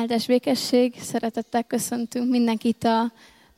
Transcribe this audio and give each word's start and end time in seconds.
Áldás 0.00 0.26
békesség, 0.26 0.94
szeretettel 1.00 1.62
köszöntünk 1.62 2.30
mindenkit 2.30 2.84
a 2.84 3.12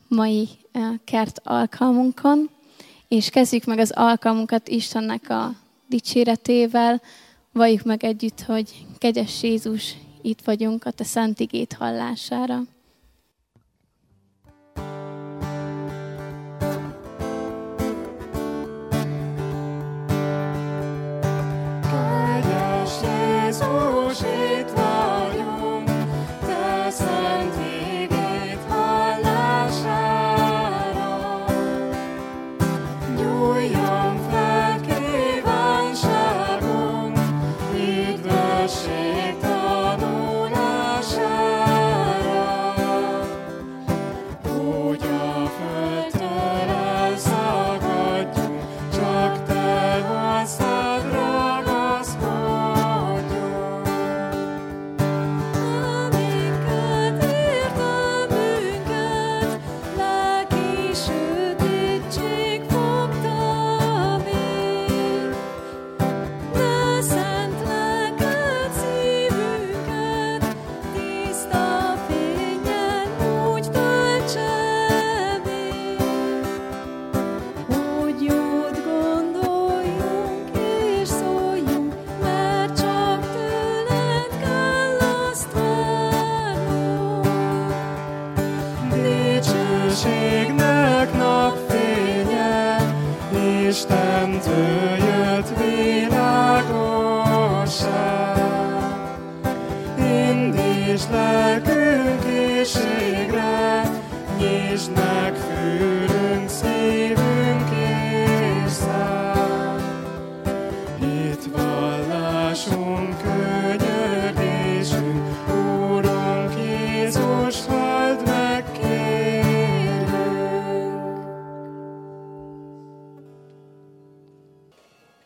mai 0.08 0.48
eh, 0.72 0.90
kert 1.04 1.40
alkalmunkon, 1.44 2.50
és 3.08 3.30
kezdjük 3.30 3.64
meg 3.64 3.78
az 3.78 3.90
alkalmunkat 3.90 4.68
Istennek 4.68 5.30
a 5.30 5.54
dicséretével, 5.88 7.02
valljuk 7.52 7.82
meg 7.82 8.04
együtt, 8.04 8.40
hogy 8.40 8.86
kegyes 8.98 9.42
Jézus, 9.42 9.94
itt 10.22 10.40
vagyunk 10.44 10.84
a 10.84 10.90
Te 10.90 11.04
szent 11.04 11.40
igét 11.40 11.72
hallására. 11.72 12.62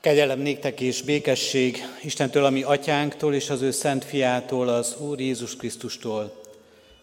Kegyelem 0.06 0.39
néktek 0.39 0.81
és 0.81 1.03
békesség 1.03 1.84
Istentől, 2.03 2.44
ami 2.44 2.62
atyánktól 2.62 3.34
és 3.34 3.50
az 3.50 3.62
ő 3.62 3.71
szent 3.71 4.05
fiától, 4.05 4.69
az 4.69 4.97
Úr 5.00 5.21
Jézus 5.21 5.56
Krisztustól. 5.56 6.43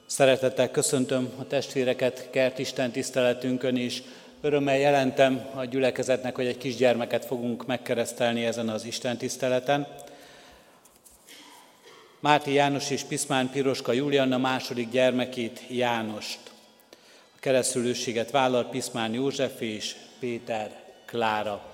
Szeretettel 0.05 0.71
köszöntöm 0.71 1.31
a 1.39 1.47
testvéreket 1.47 2.27
Kert 2.31 2.59
Isten 2.59 2.91
tiszteletünkön 2.91 3.75
is. 3.75 4.03
Örömmel 4.41 4.77
jelentem 4.77 5.45
a 5.55 5.65
gyülekezetnek, 5.65 6.35
hogy 6.35 6.45
egy 6.45 6.57
kisgyermeket 6.57 7.25
fogunk 7.25 7.65
megkeresztelni 7.65 8.45
ezen 8.45 8.69
az 8.69 8.85
Isten 8.85 9.17
tiszteleten. 9.17 9.87
Máté 12.19 12.53
János 12.53 12.89
és 12.89 13.01
Piszmán 13.01 13.49
Piroska 13.49 13.91
Julianna 13.91 14.37
második 14.37 14.89
gyermekét, 14.89 15.61
Jánost. 15.69 16.39
A 17.35 17.39
keresztülőséget 17.39 18.31
vállal 18.31 18.69
Piszmán 18.69 19.13
József 19.13 19.61
és 19.61 19.95
Péter 20.19 20.83
Klára 21.05 21.72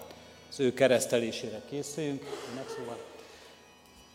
az 0.49 0.59
ő 0.59 0.73
keresztelésére 0.73 1.61
készüljünk. 1.69 2.23
Szóval 2.77 2.97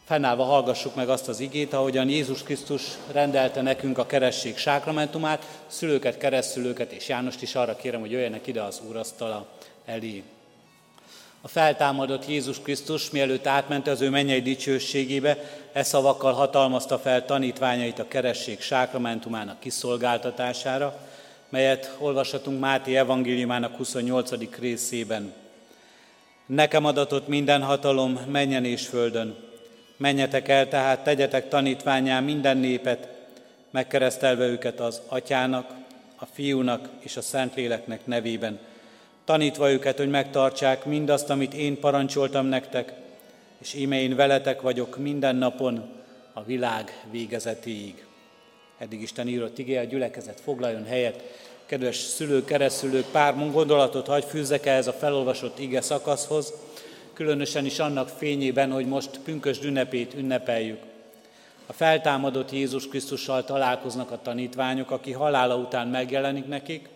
fennállva 0.05 0.45
hallgassuk 0.45 0.95
meg 0.95 1.09
azt 1.09 1.29
az 1.29 1.41
igét, 1.41 1.73
ahogyan 1.73 2.09
Jézus 2.09 2.43
Krisztus 2.43 2.83
rendelte 3.13 3.63
nekünk 3.63 3.99
a 3.99 4.07
keresség 4.07 4.57
sákramentumát, 4.57 5.61
szülőket, 5.67 6.19
keresztülőket 6.19 6.93
és 6.93 7.09
Jánost 7.09 7.43
is 7.43 7.55
arra 7.55 7.77
kérem, 7.77 8.01
hogy 8.01 8.11
jöjjenek 8.11 8.47
ide 8.47 8.63
az 8.63 8.81
úrasztala 8.89 9.47
elé. 9.85 10.23
A 11.41 11.49
feltámadott 11.49 12.29
Jézus 12.29 12.61
Krisztus, 12.61 13.11
mielőtt 13.11 13.47
átment 13.47 13.87
az 13.87 14.01
ő 14.01 14.11
mennyei 14.11 14.43
dicsőségébe, 14.43 15.39
e 15.73 15.83
szavakkal 15.83 16.33
hatalmazta 16.33 16.99
fel 16.99 17.25
tanítványait 17.25 17.99
a 17.99 18.09
keresség 18.09 18.61
sákramentumának 18.61 19.61
kiszolgáltatására, 19.61 20.99
melyet 21.49 21.97
olvashatunk 21.99 22.61
Máté 22.61 22.97
evangéliumának 22.97 23.77
28. 23.77 24.31
részében. 24.59 25.44
Nekem 26.47 26.85
adatott 26.85 27.29
minden 27.29 27.63
hatalom 27.63 28.21
menjen 28.29 28.65
és 28.65 28.87
földön. 28.87 29.37
Menjetek 29.97 30.49
el 30.49 30.69
tehát, 30.69 31.05
tegyetek 31.05 31.49
tanítványá 31.49 32.21
minden 32.21 32.57
népet, 32.57 33.09
megkeresztelve 33.71 34.47
őket 34.47 34.81
az 34.81 35.01
atyának, 35.09 35.71
a 36.17 36.27
fiúnak 36.27 36.89
és 37.01 37.17
a 37.17 37.21
szentléleknek 37.21 38.07
nevében, 38.07 38.59
tanítva 39.25 39.71
őket, 39.71 39.99
hogy 39.99 40.11
megtartsák 40.11 40.85
mindazt, 40.85 41.31
amit 41.31 41.55
én 41.55 41.81
parancsoltam 41.81 42.47
nektek, 42.47 42.93
és 43.59 43.75
íme 43.75 44.01
én 44.01 44.17
veletek 44.17 44.61
vagyok 44.61 44.97
minden 44.99 45.37
napon 45.37 45.89
a 46.33 46.43
világ 46.45 47.05
végezetéig. 47.11 48.05
Eddig 48.79 49.03
Isten 49.03 49.29
írott 49.29 49.59
igé, 49.59 49.77
a 49.77 49.85
gyülekezet 49.85 50.41
foglaljon 50.41 50.85
helyet, 50.85 51.23
kedves 51.67 51.97
szülők, 51.97 52.45
keresztülők, 52.45 53.05
pár 53.05 53.51
gondolatot 53.53 54.07
hagy 54.07 54.25
fűzzek 54.25 54.67
ehhez 54.67 54.87
a 54.87 54.93
felolvasott 54.93 55.59
ige 55.59 55.81
szakaszhoz, 55.81 56.53
különösen 57.13 57.65
is 57.65 57.79
annak 57.79 58.09
fényében, 58.09 58.71
hogy 58.71 58.87
most 58.87 59.21
pünkös 59.25 59.59
ünnepét 59.63 60.15
ünnepeljük. 60.15 60.79
A 61.67 61.73
feltámadott 61.73 62.53
Jézus 62.53 62.89
Krisztussal 62.89 63.45
találkoznak 63.45 64.11
a 64.11 64.23
tanítványok, 64.23 64.91
aki 64.91 65.13
halála 65.13 65.57
után 65.57 65.89
megjelenik 65.89 66.47
nekik, 66.47 66.89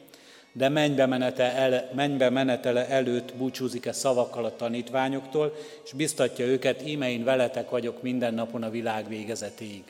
de 0.52 0.68
mennybe, 0.68 1.06
menete 1.06 1.52
el, 1.54 1.90
mennybe 1.94 2.30
menetele 2.30 2.88
előtt 2.88 3.34
búcsúzik-e 3.34 3.92
szavakkal 3.92 4.44
a 4.44 4.56
tanítványoktól, 4.56 5.54
és 5.84 5.92
biztatja 5.92 6.46
őket, 6.46 6.86
íme 6.86 7.10
én 7.10 7.24
veletek 7.24 7.70
vagyok 7.70 8.02
minden 8.02 8.34
napon 8.34 8.62
a 8.62 8.70
világ 8.70 9.08
végezetéig. 9.08 9.84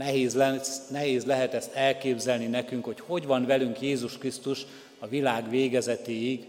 Nehéz, 0.00 0.34
lesz, 0.34 0.88
nehéz 0.88 1.24
lehet 1.24 1.54
ezt 1.54 1.74
elképzelni 1.74 2.46
nekünk, 2.46 2.84
hogy 2.84 3.00
hogy 3.00 3.26
van 3.26 3.46
velünk 3.46 3.80
Jézus 3.80 4.18
Krisztus 4.18 4.66
a 4.98 5.06
világ 5.06 5.50
végezetéig, 5.50 6.46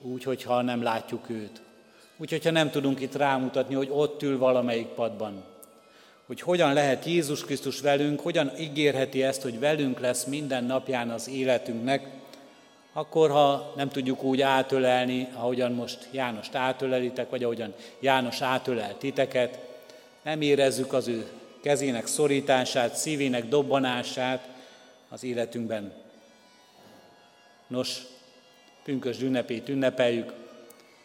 úgy, 0.00 0.22
hogyha 0.22 0.62
nem 0.62 0.82
látjuk 0.82 1.30
őt. 1.30 1.60
Úgy, 2.16 2.30
hogyha 2.30 2.50
nem 2.50 2.70
tudunk 2.70 3.00
itt 3.00 3.14
rámutatni, 3.14 3.74
hogy 3.74 3.88
ott 3.90 4.22
ül 4.22 4.38
valamelyik 4.38 4.86
padban. 4.86 5.44
Hogy 6.26 6.40
hogyan 6.40 6.72
lehet 6.72 7.04
Jézus 7.04 7.44
Krisztus 7.44 7.80
velünk, 7.80 8.20
hogyan 8.20 8.52
ígérheti 8.58 9.22
ezt, 9.22 9.42
hogy 9.42 9.58
velünk 9.58 10.00
lesz 10.00 10.24
minden 10.24 10.64
napján 10.64 11.10
az 11.10 11.28
életünknek, 11.28 12.08
akkor, 12.92 13.30
ha 13.30 13.72
nem 13.76 13.88
tudjuk 13.88 14.22
úgy 14.22 14.40
átölelni, 14.40 15.28
ahogyan 15.34 15.72
most 15.72 16.08
Jánost 16.10 16.54
átölelitek, 16.54 17.30
vagy 17.30 17.44
ahogyan 17.44 17.74
János 18.00 18.40
átölel 18.40 18.98
titeket, 18.98 19.58
nem 20.22 20.40
érezzük 20.40 20.92
az 20.92 21.08
ő 21.08 21.26
kezének 21.66 22.06
szorítását, 22.06 22.96
szívének 22.96 23.48
dobbanását 23.48 24.48
az 25.08 25.24
életünkben. 25.24 25.92
Nos, 27.66 28.02
pünkös 28.84 29.20
ünnepét 29.20 29.68
ünnepeljük, 29.68 30.32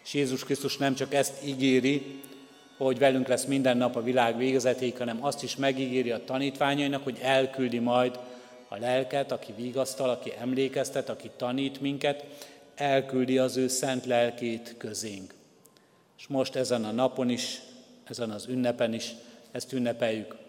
és 0.04 0.14
Jézus 0.14 0.44
Krisztus 0.44 0.78
nem 0.78 0.96
csak 0.96 1.14
ezt 1.14 1.46
ígéri, 1.46 2.22
hogy 2.78 3.00
velünk 3.00 3.28
lesz 3.28 3.46
minden 3.46 3.78
nap 3.78 3.96
a 3.96 4.04
világ 4.04 4.38
végezetéig, 4.38 4.98
hanem 4.98 5.24
azt 5.26 5.44
is 5.44 5.56
megígéri 5.56 6.12
a 6.12 6.24
tanítványainak, 6.26 7.04
hogy 7.04 7.18
elküldi 7.22 7.80
majd 7.80 8.20
a 8.68 8.78
lelket, 8.78 9.32
aki 9.32 9.54
vigasztal, 9.58 10.10
aki 10.10 10.34
emlékeztet, 10.40 11.10
aki 11.10 11.32
tanít 11.38 11.82
minket, 11.82 12.26
elküldi 12.76 13.38
az 13.38 13.58
ő 13.58 13.68
szent 13.68 14.06
lelkét 14.06 14.76
közénk. 14.78 15.34
És 16.18 16.28
most 16.28 16.56
ezen 16.56 16.84
a 16.86 16.92
napon 16.92 17.30
is, 17.30 17.62
ezen 18.04 18.30
az 18.30 18.48
ünnepen 18.48 18.94
is 18.94 19.12
ezt 19.52 19.74
ünnepeljük. 19.74 20.41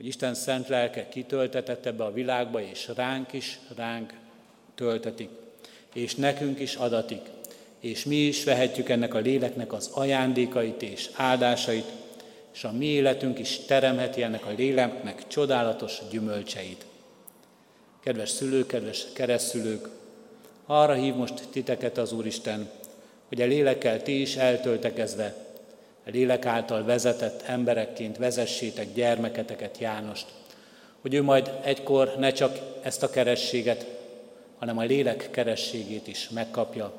Hogy 0.00 0.08
Isten 0.08 0.34
szent 0.34 0.68
lelke 0.68 1.08
kitöltetett 1.08 1.86
ebbe 1.86 2.04
a 2.04 2.12
világba, 2.12 2.60
és 2.60 2.90
ránk 2.94 3.32
is, 3.32 3.58
ránk 3.76 4.12
töltetik, 4.74 5.28
és 5.94 6.14
nekünk 6.14 6.60
is 6.60 6.74
adatik, 6.74 7.20
és 7.80 8.04
mi 8.04 8.16
is 8.16 8.44
vehetjük 8.44 8.88
ennek 8.88 9.14
a 9.14 9.18
léleknek 9.18 9.72
az 9.72 9.90
ajándékait 9.92 10.82
és 10.82 11.10
áldásait, 11.14 11.84
és 12.54 12.64
a 12.64 12.72
mi 12.72 12.84
életünk 12.84 13.38
is 13.38 13.58
teremheti 13.66 14.22
ennek 14.22 14.46
a 14.46 14.54
léleknek 14.56 15.26
csodálatos 15.26 15.98
gyümölcseit. 16.10 16.84
Kedves 18.02 18.30
szülők, 18.30 18.66
kedves 18.66 19.06
keresztülők, 19.12 19.88
arra 20.66 20.94
hív 20.94 21.14
most 21.14 21.48
titeket 21.50 21.98
az 21.98 22.12
Úristen, 22.12 22.70
hogy 23.28 23.40
a 23.40 23.46
lélekkel 23.46 24.02
ti 24.02 24.20
is 24.20 24.36
eltöltekezve, 24.36 25.49
lélek 26.04 26.46
által 26.46 26.84
vezetett 26.84 27.42
emberekként 27.42 28.16
vezessétek 28.16 28.92
gyermeketeket 28.94 29.78
Jánost, 29.78 30.26
hogy 31.00 31.14
ő 31.14 31.22
majd 31.22 31.50
egykor 31.62 32.14
ne 32.18 32.32
csak 32.32 32.58
ezt 32.82 33.02
a 33.02 33.10
kerességet, 33.10 33.86
hanem 34.58 34.78
a 34.78 34.82
lélek 34.82 35.28
kerességét 35.30 36.06
is 36.06 36.28
megkapja, 36.28 36.92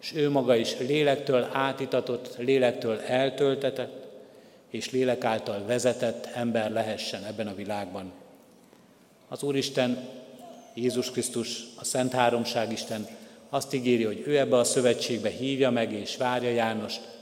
és 0.00 0.14
ő 0.14 0.30
maga 0.30 0.56
is 0.56 0.78
lélektől 0.78 1.48
átitatott, 1.52 2.36
lélektől 2.38 3.00
eltöltetett, 3.00 4.04
és 4.70 4.90
lélek 4.90 5.24
által 5.24 5.64
vezetett 5.66 6.28
ember 6.34 6.70
lehessen 6.70 7.24
ebben 7.24 7.46
a 7.46 7.54
világban. 7.54 8.12
Az 9.28 9.42
Úristen, 9.42 10.08
Jézus 10.74 11.10
Krisztus, 11.10 11.62
a 11.76 11.84
Szent 11.84 12.12
Háromság 12.12 12.72
Isten 12.72 13.06
azt 13.48 13.74
ígéri, 13.74 14.04
hogy 14.04 14.22
ő 14.26 14.38
ebbe 14.38 14.56
a 14.56 14.64
szövetségbe 14.64 15.28
hívja 15.28 15.70
meg 15.70 15.92
és 15.92 16.16
várja 16.16 16.50
Jánost, 16.50 17.15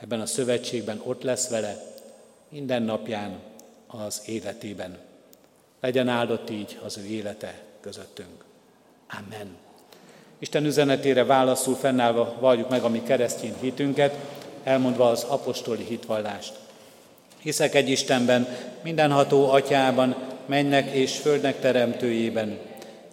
ebben 0.00 0.20
a 0.20 0.26
szövetségben 0.26 1.00
ott 1.04 1.22
lesz 1.22 1.48
vele 1.48 1.76
minden 2.48 2.82
napján 2.82 3.38
az 3.86 4.22
életében. 4.26 4.98
Legyen 5.80 6.08
áldott 6.08 6.50
így 6.50 6.78
az 6.84 6.98
ő 6.98 7.06
élete 7.06 7.58
közöttünk. 7.80 8.44
Amen. 9.10 9.56
Isten 10.38 10.64
üzenetére 10.64 11.24
válaszul 11.24 11.74
fennállva 11.74 12.36
valljuk 12.40 12.68
meg 12.68 12.82
a 12.82 12.88
mi 12.88 13.02
keresztény 13.02 13.54
hitünket, 13.60 14.14
elmondva 14.62 15.08
az 15.08 15.22
apostoli 15.22 15.84
hitvallást. 15.84 16.52
Hiszek 17.38 17.74
egy 17.74 17.88
Istenben, 17.88 18.48
mindenható 18.82 19.50
atyában, 19.50 20.16
mennek 20.46 20.90
és 20.90 21.16
földnek 21.16 21.60
teremtőjében, 21.60 22.58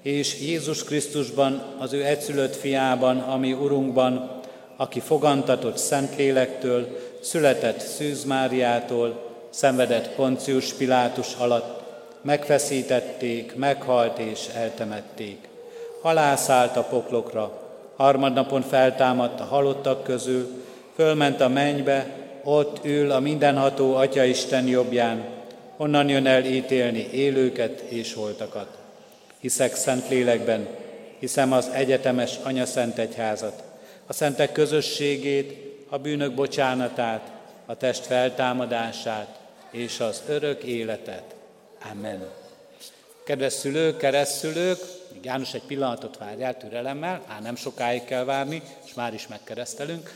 és 0.01 0.42
Jézus 0.42 0.83
Krisztusban, 0.83 1.75
az 1.78 1.94
ő 1.94 2.06
egyszülött 2.06 2.56
fiában, 2.56 3.19
ami 3.19 3.54
Urunkban, 3.54 4.37
aki 4.78 5.00
fogantatott 5.00 5.78
Szentlélektől, 5.78 7.00
született 7.22 7.80
Szűz 7.80 8.24
Máriától, 8.24 9.26
szenvedett 9.50 10.10
Poncius 10.10 10.74
Pilátus 10.74 11.34
alatt, 11.38 11.82
megfeszítették, 12.22 13.56
meghalt 13.56 14.18
és 14.20 14.48
eltemették. 14.54 15.48
Halászállt 16.02 16.78
a 16.78 16.84
poklokra, 16.84 17.62
harmadnapon 17.96 18.62
feltámadt 18.62 19.40
a 19.40 19.44
halottak 19.44 20.04
közül, 20.04 20.64
fölment 20.96 21.42
a 21.42 21.48
mennybe, 21.48 22.08
ott 22.44 22.86
ül 22.86 23.12
a 23.12 23.20
mindenható 23.20 23.96
Atya 23.96 24.24
Isten 24.24 24.68
jobbján, 24.68 25.26
onnan 25.78 26.10
jön 26.10 26.26
el 26.26 26.46
ítélni 26.46 27.08
élőket 27.12 27.80
és 27.80 28.14
holtakat. 28.14 28.68
Hiszek 29.40 29.76
szent 29.76 30.10
lélekben, 30.10 30.68
hiszem 31.20 31.52
az 31.54 31.70
egyetemes 31.74 32.36
Anya 32.44 32.66
Szent 32.66 32.98
Egyházat, 32.98 33.64
a 34.07 34.13
szentek 34.13 34.51
közösségét, 34.51 35.65
a 35.89 35.98
bűnök 35.98 36.33
bocsánatát, 36.33 37.31
a 37.65 37.75
test 37.75 38.06
feltámadását 38.06 39.39
és 39.71 40.00
az 40.00 40.24
örök 40.27 40.63
életet. 40.63 41.36
Amen. 41.92 42.27
Kedves 43.24 43.54
szülők, 43.54 43.98
keresztülők, 43.98 44.80
János 45.21 45.54
egy 45.54 45.63
pillanatot 45.68 46.18
várjál 46.18 46.57
türelemmel, 46.57 47.21
á, 47.27 47.39
nem 47.39 47.56
sokáig 47.56 48.06
kell 48.06 48.24
várni, 48.24 48.62
és 48.86 48.94
már 48.94 49.13
is 49.13 49.27
megkeresztelünk. 49.27 50.12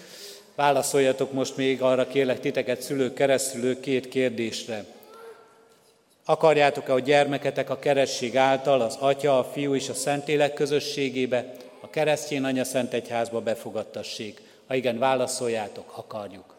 Válaszoljatok 0.55 1.33
most 1.33 1.57
még 1.57 1.81
arra 1.81 2.07
kérlek 2.07 2.39
titeket, 2.39 2.81
szülők, 2.81 3.13
keresztülők, 3.13 3.79
két 3.79 4.07
kérdésre. 4.07 4.85
Akarjátok-e, 6.25 6.91
hogy 6.91 7.03
gyermeketek 7.03 7.69
a 7.69 7.79
keresség 7.79 8.37
által 8.37 8.81
az 8.81 8.95
Atya, 8.99 9.39
a 9.39 9.43
Fiú 9.43 9.75
és 9.75 9.89
a 9.89 9.93
Szentlélek 9.93 10.53
közösségébe, 10.53 11.53
a 11.81 11.89
keresztény 11.89 12.43
anya 12.43 12.63
Szent 12.63 12.93
Egyházba 12.93 13.41
befogadtassék? 13.41 14.41
Ha 14.67 14.75
igen, 14.75 14.99
válaszoljátok, 14.99 15.93
akarjuk. 15.97 16.55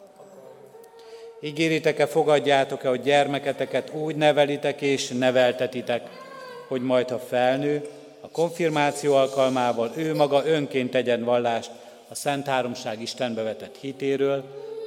Ígéritek-e, 1.41 2.05
fogadjátok-e, 2.05 2.87
hogy 2.87 3.01
gyermeketeket 3.01 3.93
úgy 3.93 4.15
nevelitek 4.15 4.81
és 4.81 5.07
neveltetitek, 5.07 6.09
hogy 6.67 6.81
majd, 6.81 7.09
ha 7.09 7.19
felnő, 7.19 7.87
a 8.21 8.29
konfirmáció 8.29 9.13
alkalmával 9.13 9.91
ő 9.95 10.15
maga 10.15 10.45
önként 10.45 10.91
tegyen 10.91 11.23
vallást 11.23 11.71
a 12.07 12.15
Szent 12.15 12.45
Háromság 12.45 13.01
Istenbe 13.01 13.41
vetett 13.43 13.75
hitéről 13.79 14.43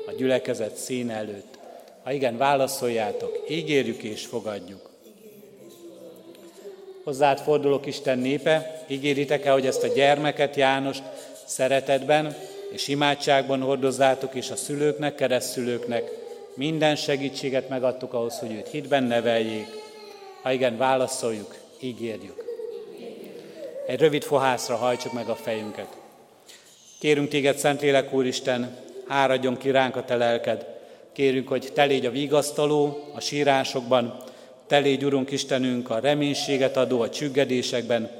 a 0.06 0.12
gyülekezet 0.12 0.77
szín 0.77 1.11
előtt. 1.11 1.59
Ha 2.03 2.12
igen, 2.12 2.37
válaszoljátok, 2.37 3.44
ígérjük 3.49 4.03
és 4.03 4.27
fogadjuk. 4.27 4.95
Hozzád 7.06 7.41
fordulok 7.41 7.87
Isten 7.87 8.19
népe, 8.19 8.85
ígéritek-e, 8.87 9.50
hogy 9.50 9.67
ezt 9.67 9.82
a 9.82 9.87
gyermeket, 9.87 10.56
Jánost 10.56 11.03
szeretetben 11.44 12.37
és 12.73 12.88
imádságban 12.88 13.61
hordozzátok, 13.61 14.35
és 14.35 14.50
a 14.50 14.56
szülőknek, 14.56 15.14
keresztülőknek 15.14 16.11
minden 16.55 16.97
segítséget 16.97 17.69
megadtuk 17.69 18.14
ahhoz, 18.14 18.38
hogy 18.38 18.53
őt 18.53 18.69
hitben 18.69 19.03
neveljék. 19.03 19.67
Ha 20.43 20.53
igen, 20.53 20.76
válaszoljuk, 20.76 21.55
ígérjük. 21.81 22.44
Egy 23.87 24.00
rövid 24.00 24.23
fohászra 24.23 24.76
hajtsuk 24.76 25.12
meg 25.12 25.29
a 25.29 25.35
fejünket. 25.35 25.97
Kérünk 26.99 27.29
téged, 27.29 27.58
Szentlélek 27.58 28.12
Úristen, 28.12 28.76
áradjon 29.06 29.56
ki 29.56 29.70
ránk 29.70 29.97
a 29.97 30.05
te 30.05 30.17
lelked. 30.17 30.67
Kérünk, 31.12 31.49
hogy 31.49 31.70
te 31.75 31.85
légy 31.85 32.06
a 32.06 32.11
vigasztaló 32.11 33.11
a 33.14 33.20
sírásokban, 33.20 34.25
te 34.67 34.79
légy, 34.79 35.05
Urunk 35.05 35.31
Istenünk, 35.31 35.91
a 35.91 35.99
reménységet 35.99 36.77
adó 36.77 37.01
a 37.01 37.11
csüggedésekben, 37.11 38.11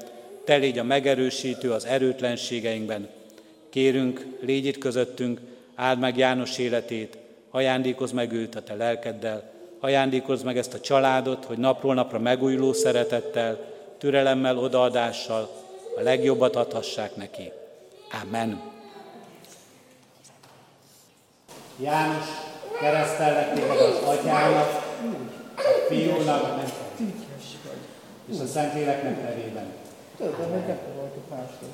te 0.45 0.55
légy 0.55 0.79
a 0.79 0.83
megerősítő 0.83 1.71
az 1.71 1.85
erőtlenségeinkben. 1.85 3.09
Kérünk, 3.69 4.25
légy 4.41 4.65
itt 4.65 4.77
közöttünk, 4.77 5.39
áld 5.75 5.99
meg 5.99 6.17
János 6.17 6.57
életét, 6.57 7.17
ajándékozz 7.51 8.11
meg 8.11 8.31
őt 8.31 8.55
a 8.55 8.61
te 8.61 8.75
lelkeddel, 8.75 9.51
ajándékozz 9.79 10.43
meg 10.43 10.57
ezt 10.57 10.73
a 10.73 10.79
családot, 10.79 11.45
hogy 11.45 11.57
napról 11.57 11.93
napra 11.93 12.19
megújuló 12.19 12.73
szeretettel, 12.73 13.73
türelemmel, 13.97 14.57
odaadással 14.57 15.49
a 15.97 16.01
legjobbat 16.01 16.55
adhassák 16.55 17.15
neki. 17.15 17.51
Amen. 18.23 18.61
János, 21.79 22.25
keresztellek 22.79 23.53
téged 23.53 23.79
az 23.79 24.01
atyának, 24.03 24.85
a 25.57 25.85
fiúnak, 25.87 26.59
és 28.31 28.39
a 28.39 28.45
Szentléleknek 28.45 29.23
nevében. 29.23 29.65
Tudom, 30.17 30.51
hogy 30.51 30.65
gyakoroltuk 30.67 31.29
mástól 31.29 31.69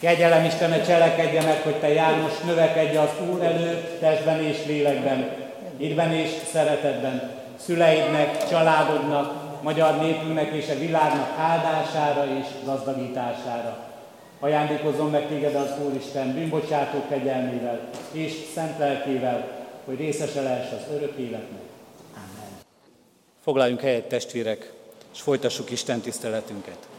Kegyelem 0.00 0.44
Istene 0.44 0.82
cselekedje 0.82 1.42
meg, 1.42 1.62
hogy 1.62 1.76
te 1.76 1.88
János 1.88 2.40
növekedj 2.40 2.96
az 2.96 3.10
Úr 3.30 3.42
előtt, 3.42 4.00
testben 4.00 4.42
és 4.42 4.66
lélekben, 4.66 5.30
hitben 5.78 6.12
és 6.12 6.30
szeretetben, 6.52 7.30
szüleidnek, 7.56 8.48
családodnak, 8.48 9.62
magyar 9.62 10.00
népünknek 10.00 10.52
és 10.52 10.68
a 10.68 10.78
világnak 10.78 11.38
áldására 11.38 12.26
és 12.38 12.46
gazdagítására. 12.64 13.76
Ajándékozom 14.40 15.10
meg 15.10 15.26
téged 15.26 15.54
az 15.54 15.70
Úristen 15.86 16.34
bűnbocsátó 16.34 16.98
kegyelmével 17.08 17.80
és 18.12 18.32
szent 18.54 18.78
lelkével, 18.78 19.61
hogy 19.84 19.96
részese 19.96 20.42
lehess 20.42 20.72
az 20.72 20.94
örök 20.94 21.16
életnek. 21.16 21.62
Amen. 22.14 22.60
Foglaljunk 23.42 23.80
helyet 23.80 24.08
testvérek, 24.08 24.72
és 25.12 25.20
folytassuk 25.20 25.70
Isten 25.70 26.00
tiszteletünket. 26.00 26.91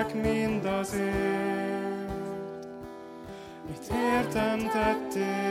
tettek 0.00 0.22
mindazért, 0.22 1.12
mit 3.66 3.92
értem 3.92 4.58
tettél. 4.58 5.49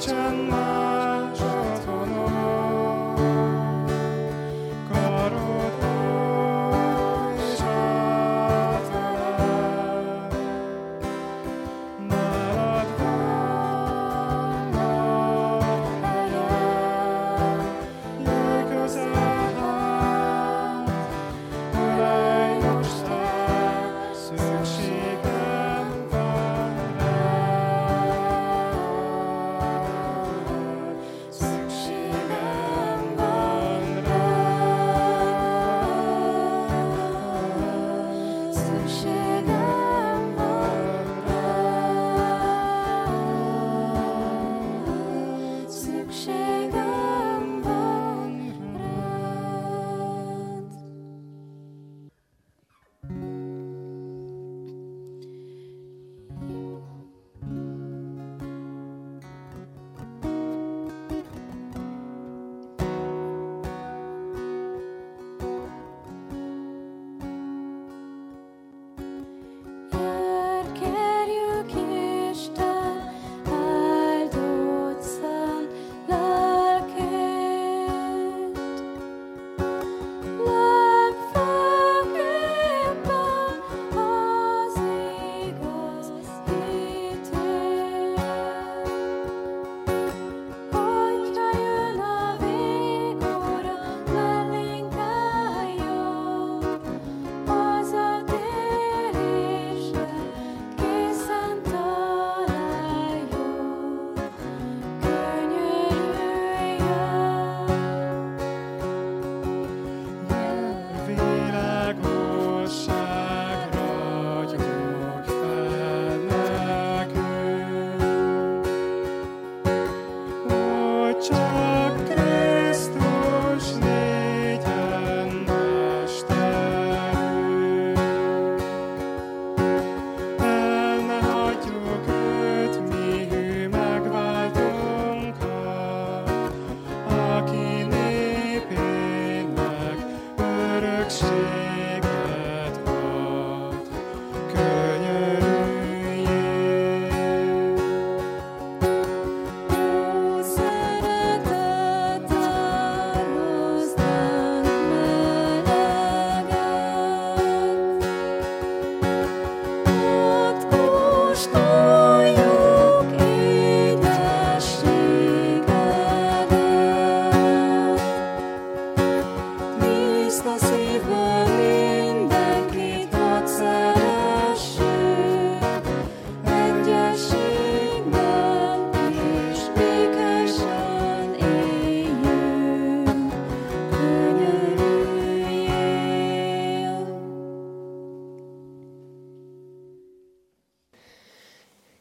찬양 0.00 0.79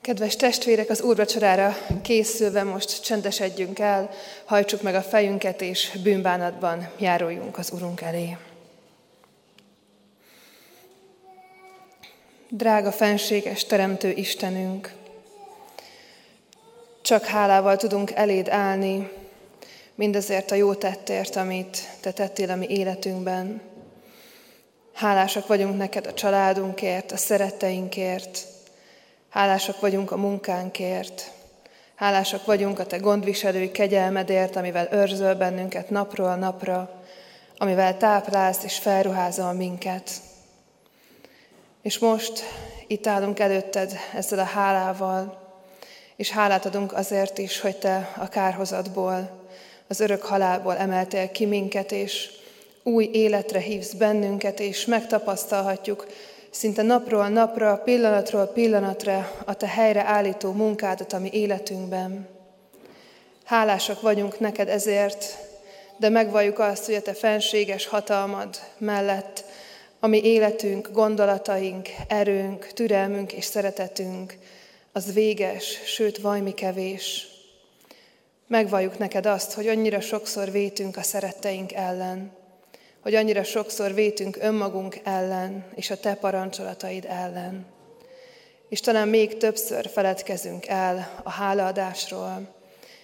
Kedves 0.09 0.35
testvérek, 0.35 0.89
az 0.89 1.01
úrvacsorára 1.01 1.77
készülve 2.01 2.63
most 2.63 3.03
csendesedjünk 3.03 3.79
el, 3.79 4.09
hajtsuk 4.45 4.81
meg 4.81 4.95
a 4.95 5.01
fejünket, 5.01 5.61
és 5.61 5.97
bűnbánatban 6.03 6.89
járuljunk 6.99 7.57
az 7.57 7.71
Urunk 7.71 8.01
elé. 8.01 8.37
Drága 12.49 12.91
fenséges 12.91 13.65
Teremtő 13.65 14.11
Istenünk, 14.11 14.93
csak 17.01 17.25
hálával 17.25 17.77
tudunk 17.77 18.11
eléd 18.11 18.47
állni, 18.49 19.11
mindazért 19.95 20.51
a 20.51 20.55
jó 20.55 20.73
tettért, 20.73 21.35
amit 21.35 21.77
Te 22.01 22.11
tettél 22.11 22.51
a 22.51 22.55
mi 22.55 22.67
életünkben. 22.69 23.61
Hálásak 24.93 25.47
vagyunk 25.47 25.77
neked 25.77 26.07
a 26.07 26.13
családunkért, 26.13 27.11
a 27.11 27.17
szeretteinkért, 27.17 28.48
hálásak 29.29 29.79
vagyunk 29.79 30.11
a 30.11 30.17
munkánkért, 30.17 31.31
hálásak 31.95 32.45
vagyunk 32.45 32.79
a 32.79 32.85
Te 32.85 32.97
gondviselői 32.97 33.71
kegyelmedért, 33.71 34.55
amivel 34.55 34.87
őrzöl 34.91 35.35
bennünket 35.35 35.89
napról 35.89 36.35
napra, 36.35 37.03
amivel 37.57 37.97
táplálsz 37.97 38.63
és 38.63 38.77
felruházol 38.77 39.53
minket. 39.53 40.11
És 41.81 41.99
most 41.99 42.43
itt 42.87 43.07
állunk 43.07 43.39
előtted 43.39 43.93
ezzel 44.13 44.39
a 44.39 44.43
hálával, 44.43 45.47
és 46.15 46.29
hálát 46.29 46.65
adunk 46.65 46.93
azért 46.93 47.37
is, 47.37 47.59
hogy 47.59 47.77
Te 47.77 48.13
a 48.17 48.27
kárhozatból, 48.27 49.47
az 49.87 49.99
örök 49.99 50.23
halálból 50.23 50.77
emeltél 50.77 51.31
ki 51.31 51.45
minket, 51.45 51.91
és 51.91 52.29
új 52.83 53.09
életre 53.13 53.59
hívsz 53.59 53.93
bennünket, 53.93 54.59
és 54.59 54.85
megtapasztalhatjuk 54.85 56.07
szinte 56.49 56.81
napról 56.81 57.27
napra, 57.27 57.77
pillanatról 57.77 58.45
pillanatra 58.45 59.31
a 59.45 59.53
Te 59.53 59.67
helyre 59.67 60.03
állító 60.03 60.51
munkádat 60.51 61.13
a 61.13 61.19
mi 61.19 61.29
életünkben. 61.31 62.27
Hálásak 63.43 64.01
vagyunk 64.01 64.39
neked 64.39 64.69
ezért, 64.69 65.37
de 65.97 66.09
megvalljuk 66.09 66.59
azt, 66.59 66.85
hogy 66.85 66.95
a 66.95 67.01
Te 67.01 67.13
fenséges 67.13 67.87
hatalmad 67.87 68.59
mellett 68.77 69.43
a 69.99 70.07
mi 70.07 70.23
életünk, 70.23 70.89
gondolataink, 70.91 71.89
erőnk, 72.07 72.67
türelmünk 72.73 73.33
és 73.33 73.45
szeretetünk, 73.45 74.37
az 74.91 75.13
véges, 75.13 75.79
sőt 75.85 76.17
vajmi 76.17 76.53
kevés. 76.53 77.27
Megvalljuk 78.47 78.97
neked 78.97 79.25
azt, 79.25 79.53
hogy 79.53 79.67
annyira 79.67 79.99
sokszor 79.99 80.51
vétünk 80.51 80.97
a 80.97 81.01
szeretteink 81.01 81.73
ellen, 81.73 82.31
hogy 83.01 83.15
annyira 83.15 83.43
sokszor 83.43 83.93
vétünk 83.93 84.37
önmagunk 84.41 84.97
ellen 85.03 85.65
és 85.75 85.89
a 85.89 85.99
te 85.99 86.13
parancsolataid 86.13 87.05
ellen. 87.09 87.65
És 88.69 88.79
talán 88.79 89.07
még 89.07 89.37
többször 89.37 89.89
feledkezünk 89.89 90.67
el 90.67 91.21
a 91.23 91.29
hálaadásról, 91.29 92.57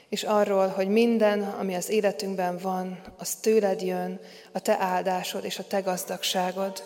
és 0.09 0.23
arról, 0.23 0.67
hogy 0.67 0.87
minden, 0.87 1.41
ami 1.41 1.75
az 1.75 1.89
életünkben 1.89 2.57
van, 2.57 2.99
az 3.17 3.35
tőled 3.35 3.81
jön, 3.81 4.19
a 4.51 4.59
te 4.59 4.77
áldásod 4.79 5.45
és 5.45 5.59
a 5.59 5.67
te 5.67 5.79
gazdagságod. 5.79 6.83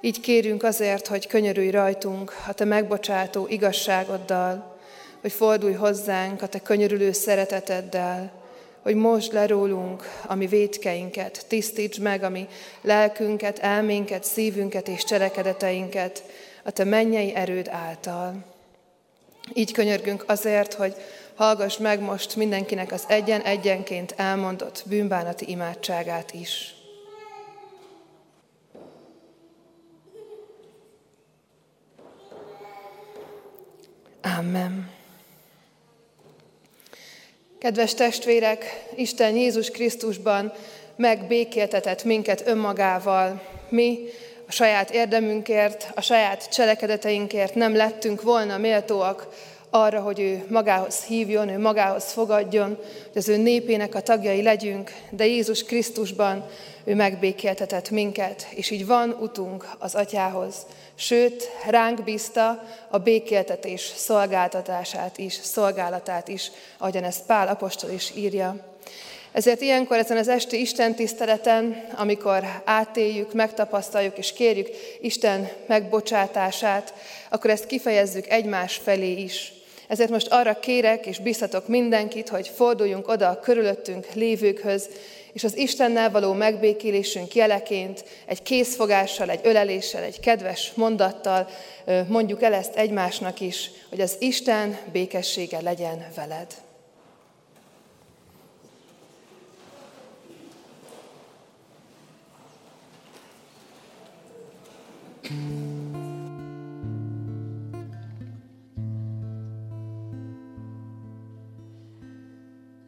Így 0.00 0.20
kérünk 0.20 0.62
azért, 0.62 1.06
hogy 1.06 1.26
könyörülj 1.26 1.70
rajtunk 1.70 2.32
a 2.48 2.52
te 2.52 2.64
megbocsátó 2.64 3.46
igazságoddal, 3.48 4.76
hogy 5.20 5.32
fordulj 5.32 5.72
hozzánk 5.72 6.42
a 6.42 6.46
te 6.46 6.58
könyörülő 6.58 7.12
szereteteddel, 7.12 8.35
hogy 8.86 8.94
most 8.94 9.32
le 9.32 9.46
rólunk 9.46 10.02
a 10.26 10.34
mi 10.34 10.46
védkeinket, 10.46 11.44
tisztíts 11.48 12.00
meg 12.00 12.22
a 12.22 12.28
mi 12.28 12.46
lelkünket, 12.80 13.58
elménket, 13.58 14.24
szívünket 14.24 14.88
és 14.88 15.04
cselekedeteinket 15.04 16.24
a 16.64 16.70
te 16.70 16.84
mennyei 16.84 17.34
erőd 17.34 17.68
által. 17.68 18.44
Így 19.54 19.72
könyörgünk 19.72 20.24
azért, 20.26 20.74
hogy 20.74 20.94
hallgass 21.34 21.76
meg 21.76 22.00
most 22.00 22.36
mindenkinek 22.36 22.92
az 22.92 23.04
egyen-egyenként 23.08 24.14
elmondott 24.16 24.82
bűnbánati 24.86 25.50
imádságát 25.50 26.32
is. 26.32 26.74
Amen. 34.38 34.95
Kedves 37.66 37.94
testvérek, 37.94 38.84
Isten 38.94 39.36
Jézus 39.36 39.70
Krisztusban 39.70 40.52
megbékéltetett 40.96 42.04
minket 42.04 42.46
önmagával. 42.46 43.42
Mi 43.68 43.98
a 44.48 44.52
saját 44.52 44.90
érdemünkért, 44.90 45.88
a 45.94 46.00
saját 46.00 46.48
cselekedeteinkért 46.52 47.54
nem 47.54 47.76
lettünk 47.76 48.22
volna 48.22 48.58
méltóak 48.58 49.28
arra, 49.76 50.00
hogy 50.00 50.20
ő 50.20 50.44
magához 50.50 51.04
hívjon, 51.04 51.48
ő 51.48 51.58
magához 51.58 52.12
fogadjon, 52.12 52.76
hogy 53.12 53.16
az 53.16 53.28
ő 53.28 53.36
népének 53.36 53.94
a 53.94 54.00
tagjai 54.00 54.42
legyünk, 54.42 54.92
de 55.10 55.26
Jézus 55.26 55.62
Krisztusban 55.64 56.44
ő 56.84 56.94
megbékéltetett 56.94 57.90
minket, 57.90 58.46
és 58.50 58.70
így 58.70 58.86
van 58.86 59.16
utunk 59.20 59.68
az 59.78 59.94
Atyához. 59.94 60.54
Sőt, 60.94 61.50
ránk 61.68 62.04
bízta 62.04 62.64
a 62.88 62.98
békéltetés 62.98 63.92
szolgáltatását 63.96 65.18
is, 65.18 65.32
szolgálatát 65.32 66.28
is, 66.28 66.50
ahogyan 66.78 67.04
ezt 67.04 67.26
Pál 67.26 67.48
apostol 67.48 67.90
is 67.90 68.12
írja. 68.16 68.56
Ezért 69.32 69.60
ilyenkor 69.60 69.96
ezen 69.96 70.16
az 70.16 70.28
esti 70.28 70.60
Isten 70.60 70.94
tiszteleten, 70.94 71.84
amikor 71.96 72.62
átéljük, 72.64 73.32
megtapasztaljuk 73.32 74.18
és 74.18 74.32
kérjük 74.32 74.68
Isten 75.00 75.48
megbocsátását, 75.66 76.94
akkor 77.30 77.50
ezt 77.50 77.66
kifejezzük 77.66 78.28
egymás 78.28 78.76
felé 78.76 79.12
is. 79.12 79.55
Ezért 79.88 80.10
most 80.10 80.28
arra 80.30 80.58
kérek 80.58 81.06
és 81.06 81.18
biztatok 81.18 81.68
mindenkit, 81.68 82.28
hogy 82.28 82.48
forduljunk 82.48 83.08
oda 83.08 83.28
a 83.28 83.40
körülöttünk 83.40 84.06
lévőkhöz, 84.14 84.88
és 85.32 85.44
az 85.44 85.56
Istennel 85.56 86.10
való 86.10 86.32
megbékélésünk 86.32 87.34
jeleként 87.34 88.04
egy 88.26 88.42
készfogással, 88.42 89.30
egy 89.30 89.40
öleléssel, 89.42 90.02
egy 90.02 90.20
kedves 90.20 90.72
mondattal 90.74 91.48
mondjuk 92.08 92.42
el 92.42 92.54
ezt 92.54 92.74
egymásnak 92.74 93.40
is, 93.40 93.70
hogy 93.88 94.00
az 94.00 94.16
Isten 94.18 94.78
békessége 94.92 95.60
legyen 95.60 96.06
veled. 96.14 96.46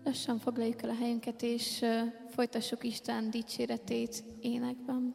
Lassan 0.09 0.39
foglaljuk 0.39 0.83
el 0.83 0.91
a 0.91 0.95
helyünket, 0.95 1.43
és 1.43 1.85
folytassuk 2.29 2.85
Isten 2.85 3.31
dicséretét 3.31 4.25
énekben. 4.41 5.15